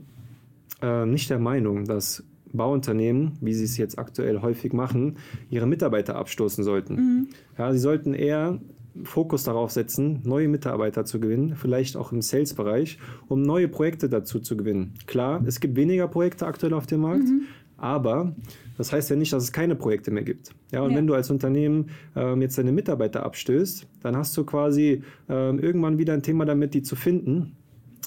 äh, 0.82 1.06
nicht 1.06 1.30
der 1.30 1.38
Meinung, 1.38 1.84
dass 1.84 2.24
Bauunternehmen, 2.52 3.32
wie 3.40 3.54
sie 3.54 3.64
es 3.64 3.76
jetzt 3.76 3.98
aktuell 3.98 4.40
häufig 4.40 4.72
machen, 4.72 5.16
ihre 5.50 5.66
Mitarbeiter 5.66 6.16
abstoßen 6.16 6.64
sollten. 6.64 6.94
Mhm. 6.94 7.28
Ja, 7.58 7.72
sie 7.72 7.78
sollten 7.78 8.14
eher 8.14 8.58
Fokus 9.04 9.44
darauf 9.44 9.70
setzen, 9.70 10.20
neue 10.24 10.48
Mitarbeiter 10.48 11.04
zu 11.04 11.20
gewinnen, 11.20 11.56
vielleicht 11.56 11.96
auch 11.96 12.12
im 12.12 12.22
Sales-Bereich, 12.22 12.98
um 13.28 13.42
neue 13.42 13.68
Projekte 13.68 14.08
dazu 14.08 14.40
zu 14.40 14.56
gewinnen. 14.56 14.94
Klar, 15.06 15.42
es 15.46 15.60
gibt 15.60 15.76
weniger 15.76 16.08
Projekte 16.08 16.46
aktuell 16.46 16.74
auf 16.74 16.86
dem 16.86 17.00
Markt, 17.00 17.24
mhm. 17.24 17.42
aber 17.76 18.34
das 18.76 18.92
heißt 18.92 19.10
ja 19.10 19.16
nicht, 19.16 19.32
dass 19.32 19.42
es 19.42 19.52
keine 19.52 19.74
Projekte 19.74 20.10
mehr 20.10 20.22
gibt. 20.22 20.50
Ja, 20.72 20.82
und 20.82 20.90
ja. 20.90 20.96
wenn 20.96 21.06
du 21.06 21.14
als 21.14 21.30
Unternehmen 21.30 21.90
ähm, 22.14 22.42
jetzt 22.42 22.58
deine 22.58 22.72
Mitarbeiter 22.72 23.24
abstößt, 23.24 23.86
dann 24.02 24.16
hast 24.16 24.36
du 24.36 24.44
quasi 24.44 25.02
ähm, 25.28 25.58
irgendwann 25.58 25.98
wieder 25.98 26.12
ein 26.12 26.22
Thema 26.22 26.44
damit, 26.44 26.74
die 26.74 26.82
zu 26.82 26.96
finden. 26.96 27.56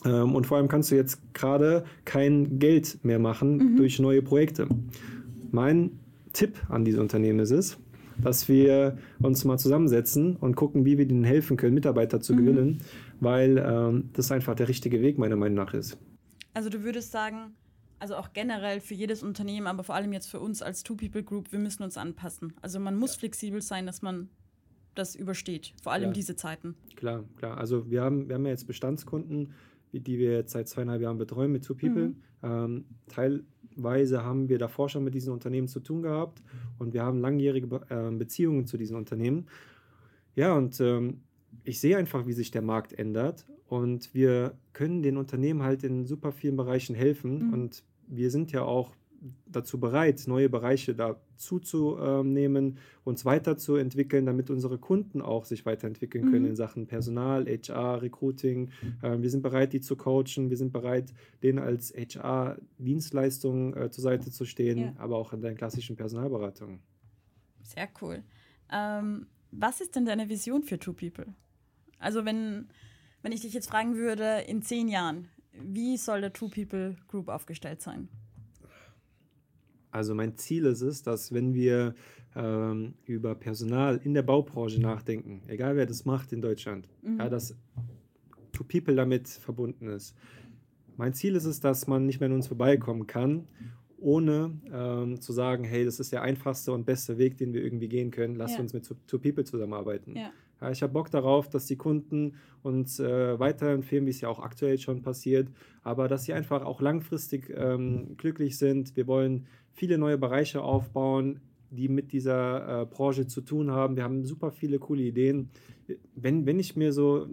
Ähm, 0.06 0.36
und 0.36 0.46
vor 0.46 0.58
allem 0.58 0.68
kannst 0.68 0.92
du 0.92 0.96
jetzt 0.96 1.34
gerade 1.34 1.84
kein 2.06 2.60
Geld 2.60 3.04
mehr 3.04 3.20
machen 3.20 3.58
mhm. 3.58 3.78
durch 3.78 4.00
neue 4.00 4.22
Projekte. 4.22 4.68
Mein 5.52 5.92
Tipp 6.34 6.58
an 6.70 6.86
diese 6.86 7.02
Unternehmen 7.02 7.40
ist 7.40 7.52
es, 7.52 7.78
dass 8.22 8.48
wir 8.48 8.98
uns 9.22 9.46
mal 9.46 9.58
zusammensetzen 9.58 10.36
und 10.36 10.56
gucken, 10.56 10.86
wie 10.86 10.98
wir 10.98 11.08
denen 11.08 11.24
helfen 11.24 11.58
können, 11.58 11.74
Mitarbeiter 11.74 12.20
zu 12.20 12.34
mhm. 12.34 12.38
gewinnen, 12.38 12.82
weil 13.20 13.58
ähm, 13.58 14.10
das 14.14 14.32
einfach 14.32 14.56
der 14.56 14.68
richtige 14.68 15.02
Weg 15.02 15.18
meiner 15.18 15.36
Meinung 15.36 15.56
nach 15.56 15.74
ist. 15.74 15.98
Also 16.54 16.70
du 16.70 16.84
würdest 16.84 17.12
sagen, 17.12 17.54
also 18.00 18.16
auch 18.16 18.34
generell 18.34 18.80
für 18.80 18.94
jedes 18.94 19.24
Unternehmen, 19.24 19.68
aber 19.68 19.84
vor 19.84 19.96
allem 19.96 20.14
jetzt 20.14 20.28
für 20.28 20.40
uns 20.40 20.62
als 20.62 20.84
Two-People-Group, 20.84 21.52
wir 21.52 21.60
müssen 21.60 21.84
uns 21.84 21.98
anpassen. 21.98 22.54
Also 22.62 22.80
man 22.80 22.98
muss 22.98 23.16
ja. 23.16 23.20
flexibel 23.20 23.62
sein, 23.62 23.86
dass 23.86 24.02
man 24.02 24.30
das 24.96 25.16
übersteht, 25.16 25.74
vor 25.82 25.92
allem 25.92 26.10
ja. 26.10 26.12
diese 26.12 26.36
Zeiten. 26.36 26.76
Klar, 26.96 27.24
klar. 27.38 27.58
Also 27.58 27.90
wir 27.90 28.02
haben, 28.02 28.28
wir 28.28 28.36
haben 28.36 28.46
ja 28.46 28.52
jetzt 28.52 28.68
Bestandskunden, 28.68 29.54
die 29.94 30.18
wir 30.18 30.34
jetzt 30.34 30.52
seit 30.52 30.68
zweieinhalb 30.68 31.02
Jahren 31.02 31.18
betreuen 31.18 31.52
mit 31.52 31.64
Two 31.64 31.76
People. 31.76 32.10
Mhm. 32.10 32.16
Ähm, 32.44 32.86
teilweise 33.80 34.24
haben 34.24 34.50
wir 34.50 34.58
davor 34.58 34.90
schon 34.90 35.04
mit 35.04 35.14
diesen 35.14 35.34
Unternehmen 35.34 35.68
zu 35.68 35.80
tun 35.80 36.02
gehabt 36.02 36.42
und 36.78 36.94
wir 36.94 37.04
haben 37.04 37.20
langjährige 37.20 37.82
äh, 37.90 38.12
Beziehungen 38.12 38.66
zu 38.66 38.78
diesen 38.78 38.96
Unternehmen. 38.96 39.48
Ja, 40.36 40.54
und 40.54 40.80
ähm, 40.80 41.22
ich 41.64 41.80
sehe 41.80 41.98
einfach, 41.98 42.28
wie 42.28 42.34
sich 42.34 42.52
der 42.52 42.62
Markt 42.62 42.94
ändert 42.94 43.46
und 43.68 44.14
wir 44.14 44.54
können 44.74 45.02
den 45.02 45.18
Unternehmen 45.18 45.64
halt 45.64 45.84
in 45.84 46.06
super 46.06 46.32
vielen 46.32 46.58
Bereichen 46.58 46.96
helfen 46.96 47.48
mhm. 47.48 47.54
und 47.54 47.84
wir 48.08 48.32
sind 48.32 48.52
ja 48.52 48.64
auch 48.64 48.96
dazu 49.46 49.80
bereit, 49.80 50.24
neue 50.28 50.50
Bereiche 50.50 50.96
dazuzunehmen, 50.96 52.78
uns 53.04 53.26
weiterzuentwickeln, 53.26 54.26
damit 54.26 54.50
unsere 54.50 54.78
Kunden 54.78 55.22
auch 55.22 55.46
sich 55.46 55.66
weiterentwickeln 55.66 56.32
können 56.32 56.44
mhm. 56.44 56.52
in 56.52 56.56
Sachen 56.56 56.88
Personal, 56.88 57.46
HR, 57.46 58.02
Recruiting. 58.02 58.72
Ähm, 59.04 59.22
wir 59.22 59.30
sind 59.30 59.42
bereit, 59.42 59.74
die 59.74 59.82
zu 59.82 59.96
coachen. 59.96 60.50
Wir 60.50 60.58
sind 60.58 60.72
bereit, 60.72 61.14
denen 61.44 61.60
als 61.60 61.94
HR-Dienstleistung 61.94 63.76
äh, 63.76 63.92
zur 63.92 64.04
Seite 64.04 64.32
zu 64.32 64.46
stehen, 64.46 64.80
ja. 64.80 64.94
aber 64.98 65.18
auch 65.18 65.34
in 65.34 65.42
der 65.42 65.56
klassischen 65.56 65.96
Personalberatung. 65.96 66.80
Sehr 67.64 67.90
cool. 68.02 68.24
Ähm, 68.72 69.28
was 69.52 69.82
ist 69.82 69.96
denn 69.96 70.06
deine 70.06 70.30
Vision 70.30 70.64
für 70.64 70.80
Two 70.80 70.94
People? 70.94 71.34
Also 71.98 72.26
wenn, 72.26 72.70
wenn 73.22 73.32
ich 73.32 73.42
dich 73.42 73.54
jetzt 73.54 73.70
fragen 73.70 73.96
würde, 73.96 74.44
in 74.48 74.62
zehn 74.62 74.88
Jahren, 74.88 75.28
wie 75.52 75.98
soll 75.98 76.22
der 76.22 76.34
Two 76.34 76.50
People 76.50 76.96
Group 77.08 77.28
aufgestellt 77.28 77.82
sein? 77.82 78.08
Also 79.92 80.14
mein 80.14 80.36
Ziel 80.36 80.66
ist 80.66 80.82
es, 80.82 81.02
dass 81.02 81.34
wenn 81.34 81.54
wir 81.54 81.96
ähm, 82.36 82.94
über 83.06 83.36
Personal 83.36 84.00
in 84.04 84.14
der 84.14 84.22
Baubranche 84.22 84.80
nachdenken, 84.80 85.42
egal 85.48 85.76
wer 85.76 85.86
das 85.86 86.06
macht 86.06 86.32
in 86.32 86.42
Deutschland, 86.42 86.88
mhm. 87.02 87.18
ja, 87.20 87.30
dass 87.30 87.56
Two 88.52 88.64
People 88.64 88.96
damit 88.96 89.28
verbunden 89.28 89.88
ist. 89.88 90.16
Mein 90.98 91.14
Ziel 91.14 91.36
ist 91.36 91.46
es, 91.46 91.60
dass 91.60 91.88
man 91.88 92.06
nicht 92.06 92.20
mehr 92.20 92.28
an 92.28 92.36
uns 92.36 92.48
vorbeikommen 92.48 93.08
kann, 93.08 93.48
ohne 93.98 94.60
ähm, 94.72 95.22
zu 95.22 95.34
sagen, 95.34 95.64
hey, 95.64 95.86
das 95.86 96.00
ist 96.00 96.12
der 96.12 96.22
einfachste 96.22 96.72
und 96.74 96.86
beste 96.86 97.18
Weg, 97.18 97.38
den 97.38 97.54
wir 97.54 97.64
irgendwie 97.64 97.88
gehen 97.88 98.12
können. 98.12 98.36
Lass 98.36 98.54
ja. 98.54 98.60
uns 98.60 98.74
mit 98.74 98.86
Two 99.08 99.20
People 99.20 99.44
zusammenarbeiten. 99.44 100.16
Ja. 100.16 100.32
Ja, 100.62 100.72
ich 100.72 100.82
habe 100.82 100.94
Bock 100.94 101.10
darauf, 101.10 101.50
dass 101.50 101.66
die 101.66 101.78
Kunden 101.78 102.36
uns 102.64 103.00
äh, 103.00 103.40
weiterempfehlen, 103.40 104.06
wie 104.06 104.10
es 104.10 104.22
ja 104.22 104.30
auch 104.30 104.40
aktuell 104.40 104.78
schon 104.78 105.02
passiert, 105.02 105.50
aber 105.84 106.08
dass 106.08 106.26
sie 106.26 106.34
einfach 106.34 106.66
auch 106.66 106.82
langfristig 106.82 107.54
ähm, 107.56 108.18
glücklich 108.18 108.58
sind. 108.58 108.96
Wir 108.96 109.08
wollen 109.08 109.48
viele 109.74 109.98
neue 109.98 110.18
Bereiche 110.18 110.62
aufbauen, 110.62 111.40
die 111.72 111.88
mit 111.88 112.12
dieser 112.12 112.82
äh, 112.82 112.86
Branche 112.86 113.28
zu 113.28 113.42
tun 113.42 113.72
haben. 113.72 113.96
Wir 113.96 114.04
haben 114.04 114.26
super 114.26 114.52
viele 114.52 114.80
coole 114.80 115.04
Ideen. 115.04 115.50
Wenn, 116.16 116.46
wenn 116.46 116.60
ich 116.60 116.76
mir 116.76 116.92
so 116.92 117.28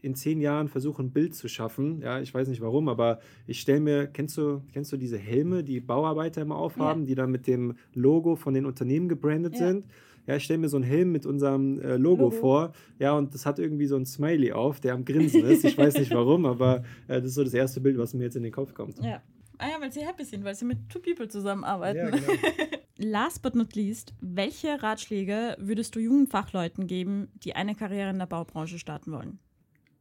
in 0.00 0.14
zehn 0.14 0.40
Jahren 0.40 0.68
versuche, 0.68 1.02
ein 1.02 1.10
Bild 1.10 1.34
zu 1.34 1.48
schaffen, 1.48 2.00
ja, 2.00 2.20
ich 2.20 2.32
weiß 2.32 2.48
nicht 2.48 2.60
warum, 2.60 2.88
aber 2.88 3.20
ich 3.46 3.60
stelle 3.60 3.80
mir, 3.80 4.06
kennst 4.06 4.36
du, 4.36 4.62
kennst 4.72 4.92
du 4.92 4.96
diese 4.96 5.18
Helme, 5.18 5.62
die 5.62 5.80
Bauarbeiter 5.80 6.42
immer 6.42 6.56
aufhaben, 6.56 7.02
ja. 7.02 7.06
die 7.06 7.14
dann 7.14 7.30
mit 7.30 7.46
dem 7.46 7.74
Logo 7.94 8.34
von 8.36 8.54
den 8.54 8.66
Unternehmen 8.66 9.08
gebrandet 9.08 9.54
ja. 9.54 9.68
sind? 9.68 9.84
Ja, 10.28 10.36
ich 10.36 10.44
stelle 10.44 10.58
mir 10.58 10.68
so 10.68 10.76
einen 10.76 10.84
Helm 10.84 11.10
mit 11.10 11.24
unserem 11.24 11.80
äh, 11.80 11.96
Logo, 11.96 12.24
Logo, 12.24 12.30
vor, 12.30 12.72
ja, 12.98 13.16
und 13.16 13.32
das 13.32 13.46
hat 13.46 13.58
irgendwie 13.58 13.86
so 13.86 13.96
ein 13.96 14.04
Smiley 14.04 14.52
auf, 14.52 14.78
der 14.78 14.92
am 14.92 15.06
Grinsen 15.06 15.42
ist. 15.46 15.64
Ich 15.64 15.78
weiß 15.78 15.94
nicht 15.94 16.10
warum, 16.12 16.44
aber 16.44 16.84
äh, 17.08 17.14
das 17.14 17.24
ist 17.24 17.34
so 17.34 17.44
das 17.44 17.54
erste 17.54 17.80
Bild, 17.80 17.96
was 17.96 18.12
mir 18.12 18.24
jetzt 18.24 18.36
in 18.36 18.42
den 18.42 18.52
Kopf 18.52 18.74
kommt. 18.74 19.02
Ja. 19.02 19.22
Ah 19.56 19.68
ja, 19.70 19.80
weil 19.80 19.90
sie 19.90 20.06
happy 20.06 20.24
sind, 20.24 20.44
weil 20.44 20.54
sie 20.54 20.66
mit 20.66 20.90
Two 20.90 21.00
People 21.00 21.28
zusammenarbeiten. 21.28 21.98
Ja, 21.98 22.10
genau. 22.10 22.32
Last 22.98 23.42
but 23.42 23.54
not 23.54 23.74
least, 23.74 24.12
welche 24.20 24.82
Ratschläge 24.82 25.56
würdest 25.58 25.96
du 25.96 26.00
jungen 26.00 26.26
Fachleuten 26.26 26.86
geben, 26.86 27.28
die 27.42 27.54
eine 27.54 27.74
Karriere 27.74 28.10
in 28.10 28.18
der 28.18 28.26
Baubranche 28.26 28.78
starten 28.78 29.12
wollen? 29.12 29.38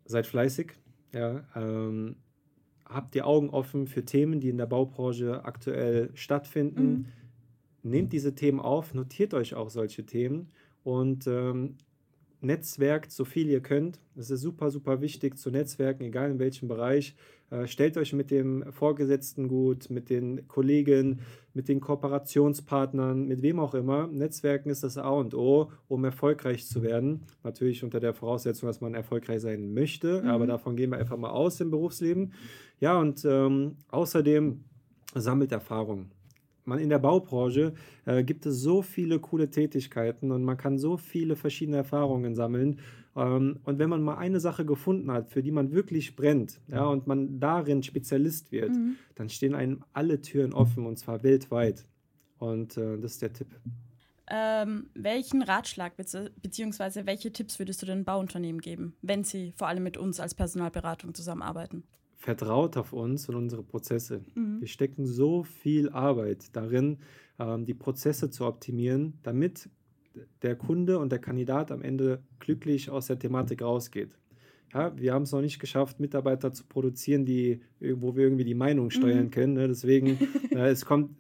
Seid 0.06 0.28
fleißig, 0.28 0.74
ja. 1.14 1.46
Ähm, 1.56 2.18
habt 2.86 3.16
die 3.16 3.22
Augen 3.22 3.50
offen 3.50 3.88
für 3.88 4.04
Themen, 4.04 4.42
die 4.42 4.50
in 4.50 4.58
der 4.58 4.66
Baubranche 4.66 5.46
aktuell 5.46 6.10
stattfinden. 6.16 6.86
Mhm 6.90 7.06
nehmt 7.84 8.14
diese 8.14 8.36
Themen 8.36 8.60
auf, 8.60 8.94
notiert 8.94 9.34
euch 9.34 9.56
auch 9.56 9.70
solche 9.70 10.06
Themen 10.06 10.52
und 10.84 11.28
ähm, 11.28 11.76
netzwerkt 12.42 13.12
so 13.12 13.26
viel 13.26 13.50
ihr 13.50 13.62
könnt. 13.62 14.00
Es 14.16 14.30
ist 14.30 14.42
super, 14.42 14.70
super 14.70 15.02
wichtig 15.02 15.38
zu 15.38 15.50
netzwerken, 15.50 16.04
egal 16.04 16.32
in 16.32 16.40
welchem 16.40 16.68
Bereich. 16.68 17.16
Äh, 17.50 17.66
stellt 17.68 17.98
euch 17.98 18.14
mit 18.14 18.30
dem 18.30 18.72
Vorgesetzten 18.72 19.48
gut, 19.48 19.90
mit 19.90 20.10
den 20.10 20.48
Kollegen, 20.48 21.22
mit 21.54 21.68
den 21.68 21.80
Kooperationspartnern, 21.80 23.26
mit 23.26 23.42
wem 23.42 23.60
auch 23.60 23.74
immer. 23.74 24.08
Netzwerken 24.08 24.70
ist 24.70 24.84
das 24.84 24.98
A 24.98 25.10
und 25.10 25.34
O, 25.34 25.72
um 25.88 26.04
erfolgreich 26.04 26.68
zu 26.68 26.84
werden. 26.84 27.24
Natürlich 27.44 27.84
unter 27.84 28.00
der 28.00 28.14
Voraussetzung, 28.14 28.68
dass 28.68 28.82
man 28.82 28.94
erfolgreich 28.94 29.42
sein 29.42 29.74
möchte, 29.74 30.22
mhm. 30.22 30.30
aber 30.30 30.46
davon 30.46 30.76
gehen 30.76 30.92
wir 30.92 30.98
einfach 30.98 31.18
mal 31.18 31.32
aus 31.32 31.60
im 31.60 31.72
Berufsleben. 31.72 32.34
Ja, 32.80 33.00
und 33.00 33.26
ähm, 33.26 33.78
außerdem 33.90 34.64
sammelt 35.16 35.52
Erfahrung 35.52 36.12
man 36.68 36.80
in 36.80 36.90
der 36.90 37.00
Baubranche 37.00 37.74
äh, 38.06 38.24
gibt 38.24 38.46
es 38.46 38.62
so 38.62 38.82
viele 38.82 39.20
coole 39.20 39.50
Tätigkeiten 39.50 40.32
und 40.32 40.44
man 40.44 40.58
kann 40.58 40.78
so 40.78 40.98
viele 40.98 41.36
verschiedene 41.36 41.78
Erfahrungen 41.78 42.36
sammeln. 42.36 42.80
Ähm, 43.16 43.60
und 43.64 43.80
wenn 43.80 43.90
man 43.90 44.04
mal 44.04 44.18
eine 44.18 44.40
Sache 44.40 44.66
gefunden 44.66 45.12
hat, 45.12 45.30
für 45.30 45.42
die 45.42 45.52
man 45.52 45.72
wirklich 45.72 46.16
brennt, 46.16 46.60
ja, 46.68 46.86
und 46.86 47.08
man 47.08 47.40
darin 47.40 47.84
Spezialist 47.84 48.52
wird, 48.52 48.72
mhm. 48.72 48.98
dann 49.16 49.30
stehen 49.30 49.56
einem 49.56 49.84
alle 49.94 50.22
Türen 50.22 50.54
offen 50.54 50.86
und 50.86 50.98
zwar 50.98 51.24
weltweit. 51.24 51.86
Und 52.38 52.78
äh, 52.78 52.98
das 53.00 53.13
ist 53.13 53.22
der 53.22 53.34
Tipp. 53.34 53.48
Ähm, 54.30 54.89
welchen 54.94 55.41
Ratschlag 55.41 55.96
bzw. 55.96 57.06
welche 57.06 57.32
Tipps 57.32 57.60
würdest 57.60 57.82
du 57.82 57.86
den 57.86 58.04
Bauunternehmen 58.04 58.60
geben, 58.60 58.94
wenn 59.02 59.24
sie 59.24 59.54
vor 59.56 59.70
allem 59.70 59.84
mit 59.84 59.96
uns 59.96 60.20
als 60.20 60.36
Personalberatung 60.36 61.13
zusammenarbeiten? 61.13 61.84
Vertraut 62.28 62.76
auf 62.76 62.92
uns 62.92 63.30
und 63.30 63.36
unsere 63.36 63.63
Prozesse. 63.63 64.22
Mhm. 64.36 64.60
Wir 64.60 64.68
stecken 64.68 65.06
so 65.06 65.44
viel 65.44 65.88
Arbeit 65.92 66.54
darin, 66.58 66.98
ähm, 67.40 67.63
die 67.63 67.74
Prozesse 67.74 68.30
zu 68.30 68.46
optimieren, 68.46 69.13
damit 69.24 69.70
der 70.42 70.58
Kunde 70.58 71.00
und 71.00 71.13
der 71.13 71.20
Kandidat 71.20 71.72
am 71.72 71.82
Ende 71.82 72.22
glücklich 72.40 72.90
aus 72.90 73.08
der 73.08 73.18
Thematik 73.18 73.62
rausgeht. 73.62 74.18
Ja, 74.74 74.92
wir 74.98 75.13
haben 75.13 75.24
es 75.24 75.32
noch 75.32 75.40
nicht 75.40 75.60
geschafft, 75.60 76.02
Mitarbeiter 76.02 76.52
zu 76.52 76.66
produzieren, 76.66 77.24
die, 77.24 77.62
wo 77.80 78.18
wir 78.18 78.26
irgendwie 78.26 78.44
die 78.44 78.56
Meinung 78.56 78.90
steuern 78.90 79.28
mhm. 79.28 79.32
können. 79.32 79.54
Ne? 79.54 79.70
Deswegen, 79.70 80.18
äh, 80.52 80.68
es 80.68 80.84
kommt 80.84 81.12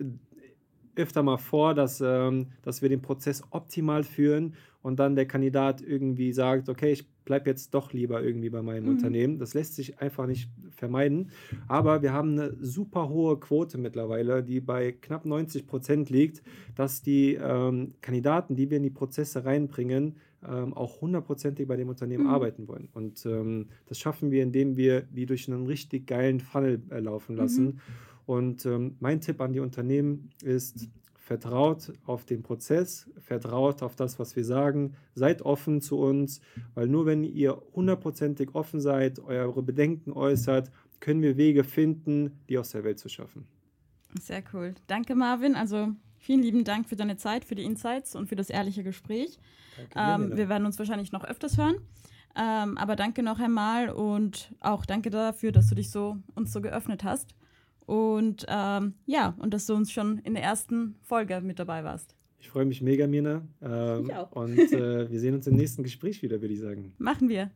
öfter 0.97 1.23
mal 1.23 1.37
vor, 1.37 1.73
dass, 1.73 2.01
ähm, 2.01 2.47
dass 2.63 2.81
wir 2.81 2.89
den 2.89 3.01
Prozess 3.01 3.43
optimal 3.51 4.03
führen 4.03 4.55
und 4.81 4.99
dann 4.99 5.15
der 5.15 5.25
Kandidat 5.25 5.81
irgendwie 5.81 6.33
sagt, 6.33 6.67
okay, 6.67 6.91
ich 6.91 7.07
bleibe 7.27 7.49
jetzt 7.49 7.73
doch 7.73 7.93
lieber 7.93 8.23
irgendwie 8.23 8.49
bei 8.49 8.61
meinem 8.61 8.85
mhm. 8.85 8.91
Unternehmen. 8.91 9.37
Das 9.37 9.53
lässt 9.53 9.75
sich 9.75 9.99
einfach 9.99 10.25
nicht 10.25 10.49
vermeiden. 10.77 11.31
Aber 11.67 12.01
wir 12.01 12.13
haben 12.13 12.33
eine 12.33 12.55
super 12.61 13.09
hohe 13.09 13.39
Quote 13.39 13.77
mittlerweile, 13.77 14.43
die 14.43 14.59
bei 14.59 14.91
knapp 14.91 15.25
90 15.25 15.67
Prozent 15.67 16.09
liegt, 16.09 16.41
dass 16.75 17.01
die 17.01 17.33
ähm, 17.33 17.93
Kandidaten, 18.01 18.55
die 18.55 18.69
wir 18.69 18.77
in 18.77 18.83
die 18.83 18.89
Prozesse 18.89 19.43
reinbringen, 19.43 20.15
ähm, 20.47 20.73
auch 20.73 21.01
hundertprozentig 21.01 21.67
bei 21.67 21.75
dem 21.75 21.89
Unternehmen 21.89 22.25
mhm. 22.25 22.29
arbeiten 22.29 22.67
wollen. 22.67 22.89
Und 22.93 23.25
ähm, 23.25 23.67
das 23.87 23.99
schaffen 23.99 24.31
wir, 24.31 24.43
indem 24.43 24.77
wir 24.77 25.01
die 25.01 25.25
durch 25.25 25.51
einen 25.51 25.65
richtig 25.65 26.07
geilen 26.07 26.39
Funnel 26.39 26.81
äh, 26.89 26.99
laufen 26.99 27.35
lassen. 27.35 27.65
Mhm. 27.65 27.79
Und 28.27 28.65
ähm, 28.65 28.95
mein 28.99 29.21
Tipp 29.21 29.41
an 29.41 29.53
die 29.53 29.61
Unternehmen 29.61 30.29
ist, 30.43 30.89
vertraut 31.27 31.91
auf 32.05 32.23
den 32.23 32.41
Prozess, 32.41 33.09
vertraut 33.17 33.83
auf 33.83 33.97
das, 33.97 34.17
was 34.17 34.37
wir 34.37 34.45
sagen, 34.45 34.95
seid 35.13 35.41
offen 35.41 35.81
zu 35.81 35.99
uns, 35.99 36.39
weil 36.73 36.87
nur 36.87 37.05
wenn 37.05 37.25
ihr 37.25 37.61
hundertprozentig 37.75 38.55
offen 38.55 38.79
seid, 38.79 39.19
eure 39.19 39.61
Bedenken 39.61 40.13
äußert, 40.13 40.71
können 41.01 41.21
wir 41.21 41.35
Wege 41.35 41.65
finden, 41.65 42.39
die 42.47 42.57
aus 42.57 42.69
der 42.69 42.85
Welt 42.85 42.97
zu 42.97 43.09
schaffen. 43.09 43.45
Sehr 44.21 44.41
cool. 44.53 44.73
Danke, 44.87 45.15
Marvin. 45.15 45.55
Also 45.55 45.89
vielen 46.17 46.41
lieben 46.41 46.63
Dank 46.63 46.87
für 46.87 46.95
deine 46.95 47.17
Zeit, 47.17 47.43
für 47.43 47.55
die 47.55 47.65
Insights 47.65 48.15
und 48.15 48.27
für 48.27 48.37
das 48.37 48.49
ehrliche 48.49 48.83
Gespräch. 48.83 49.37
Danke, 49.93 50.23
ähm, 50.23 50.37
wir 50.37 50.47
werden 50.47 50.65
uns 50.65 50.79
wahrscheinlich 50.79 51.11
noch 51.11 51.25
öfters 51.25 51.57
hören. 51.57 51.75
Ähm, 52.37 52.77
aber 52.77 52.95
danke 52.95 53.21
noch 53.21 53.39
einmal 53.39 53.89
und 53.89 54.53
auch 54.61 54.85
danke 54.85 55.09
dafür, 55.09 55.51
dass 55.51 55.67
du 55.67 55.75
dich 55.75 55.91
so 55.91 56.17
uns 56.35 56.53
so 56.53 56.61
geöffnet 56.61 57.03
hast. 57.03 57.35
Und 57.87 58.45
ähm, 58.49 58.95
ja, 59.05 59.33
und 59.39 59.53
dass 59.53 59.65
du 59.65 59.73
uns 59.73 59.91
schon 59.93 60.19
in 60.19 60.33
der 60.33 60.43
ersten 60.43 60.95
Folge 61.03 61.39
mit 61.39 61.57
dabei 61.57 61.85
warst. 61.85 62.15
Ich 62.37 62.49
freue 62.49 62.65
mich 62.65 62.81
mega, 62.81 63.07
Mina. 63.07 63.47
Ähm, 63.61 64.05
ich 64.05 64.13
auch. 64.13 64.31
Und 64.33 64.59
äh, 64.59 65.09
wir 65.09 65.19
sehen 65.19 65.33
uns 65.33 65.47
im 65.47 65.55
nächsten 65.55 65.83
Gespräch 65.83 66.21
wieder, 66.21 66.41
würde 66.41 66.53
ich 66.53 66.59
sagen. 66.59 66.93
Machen 66.97 67.29
wir. 67.29 67.49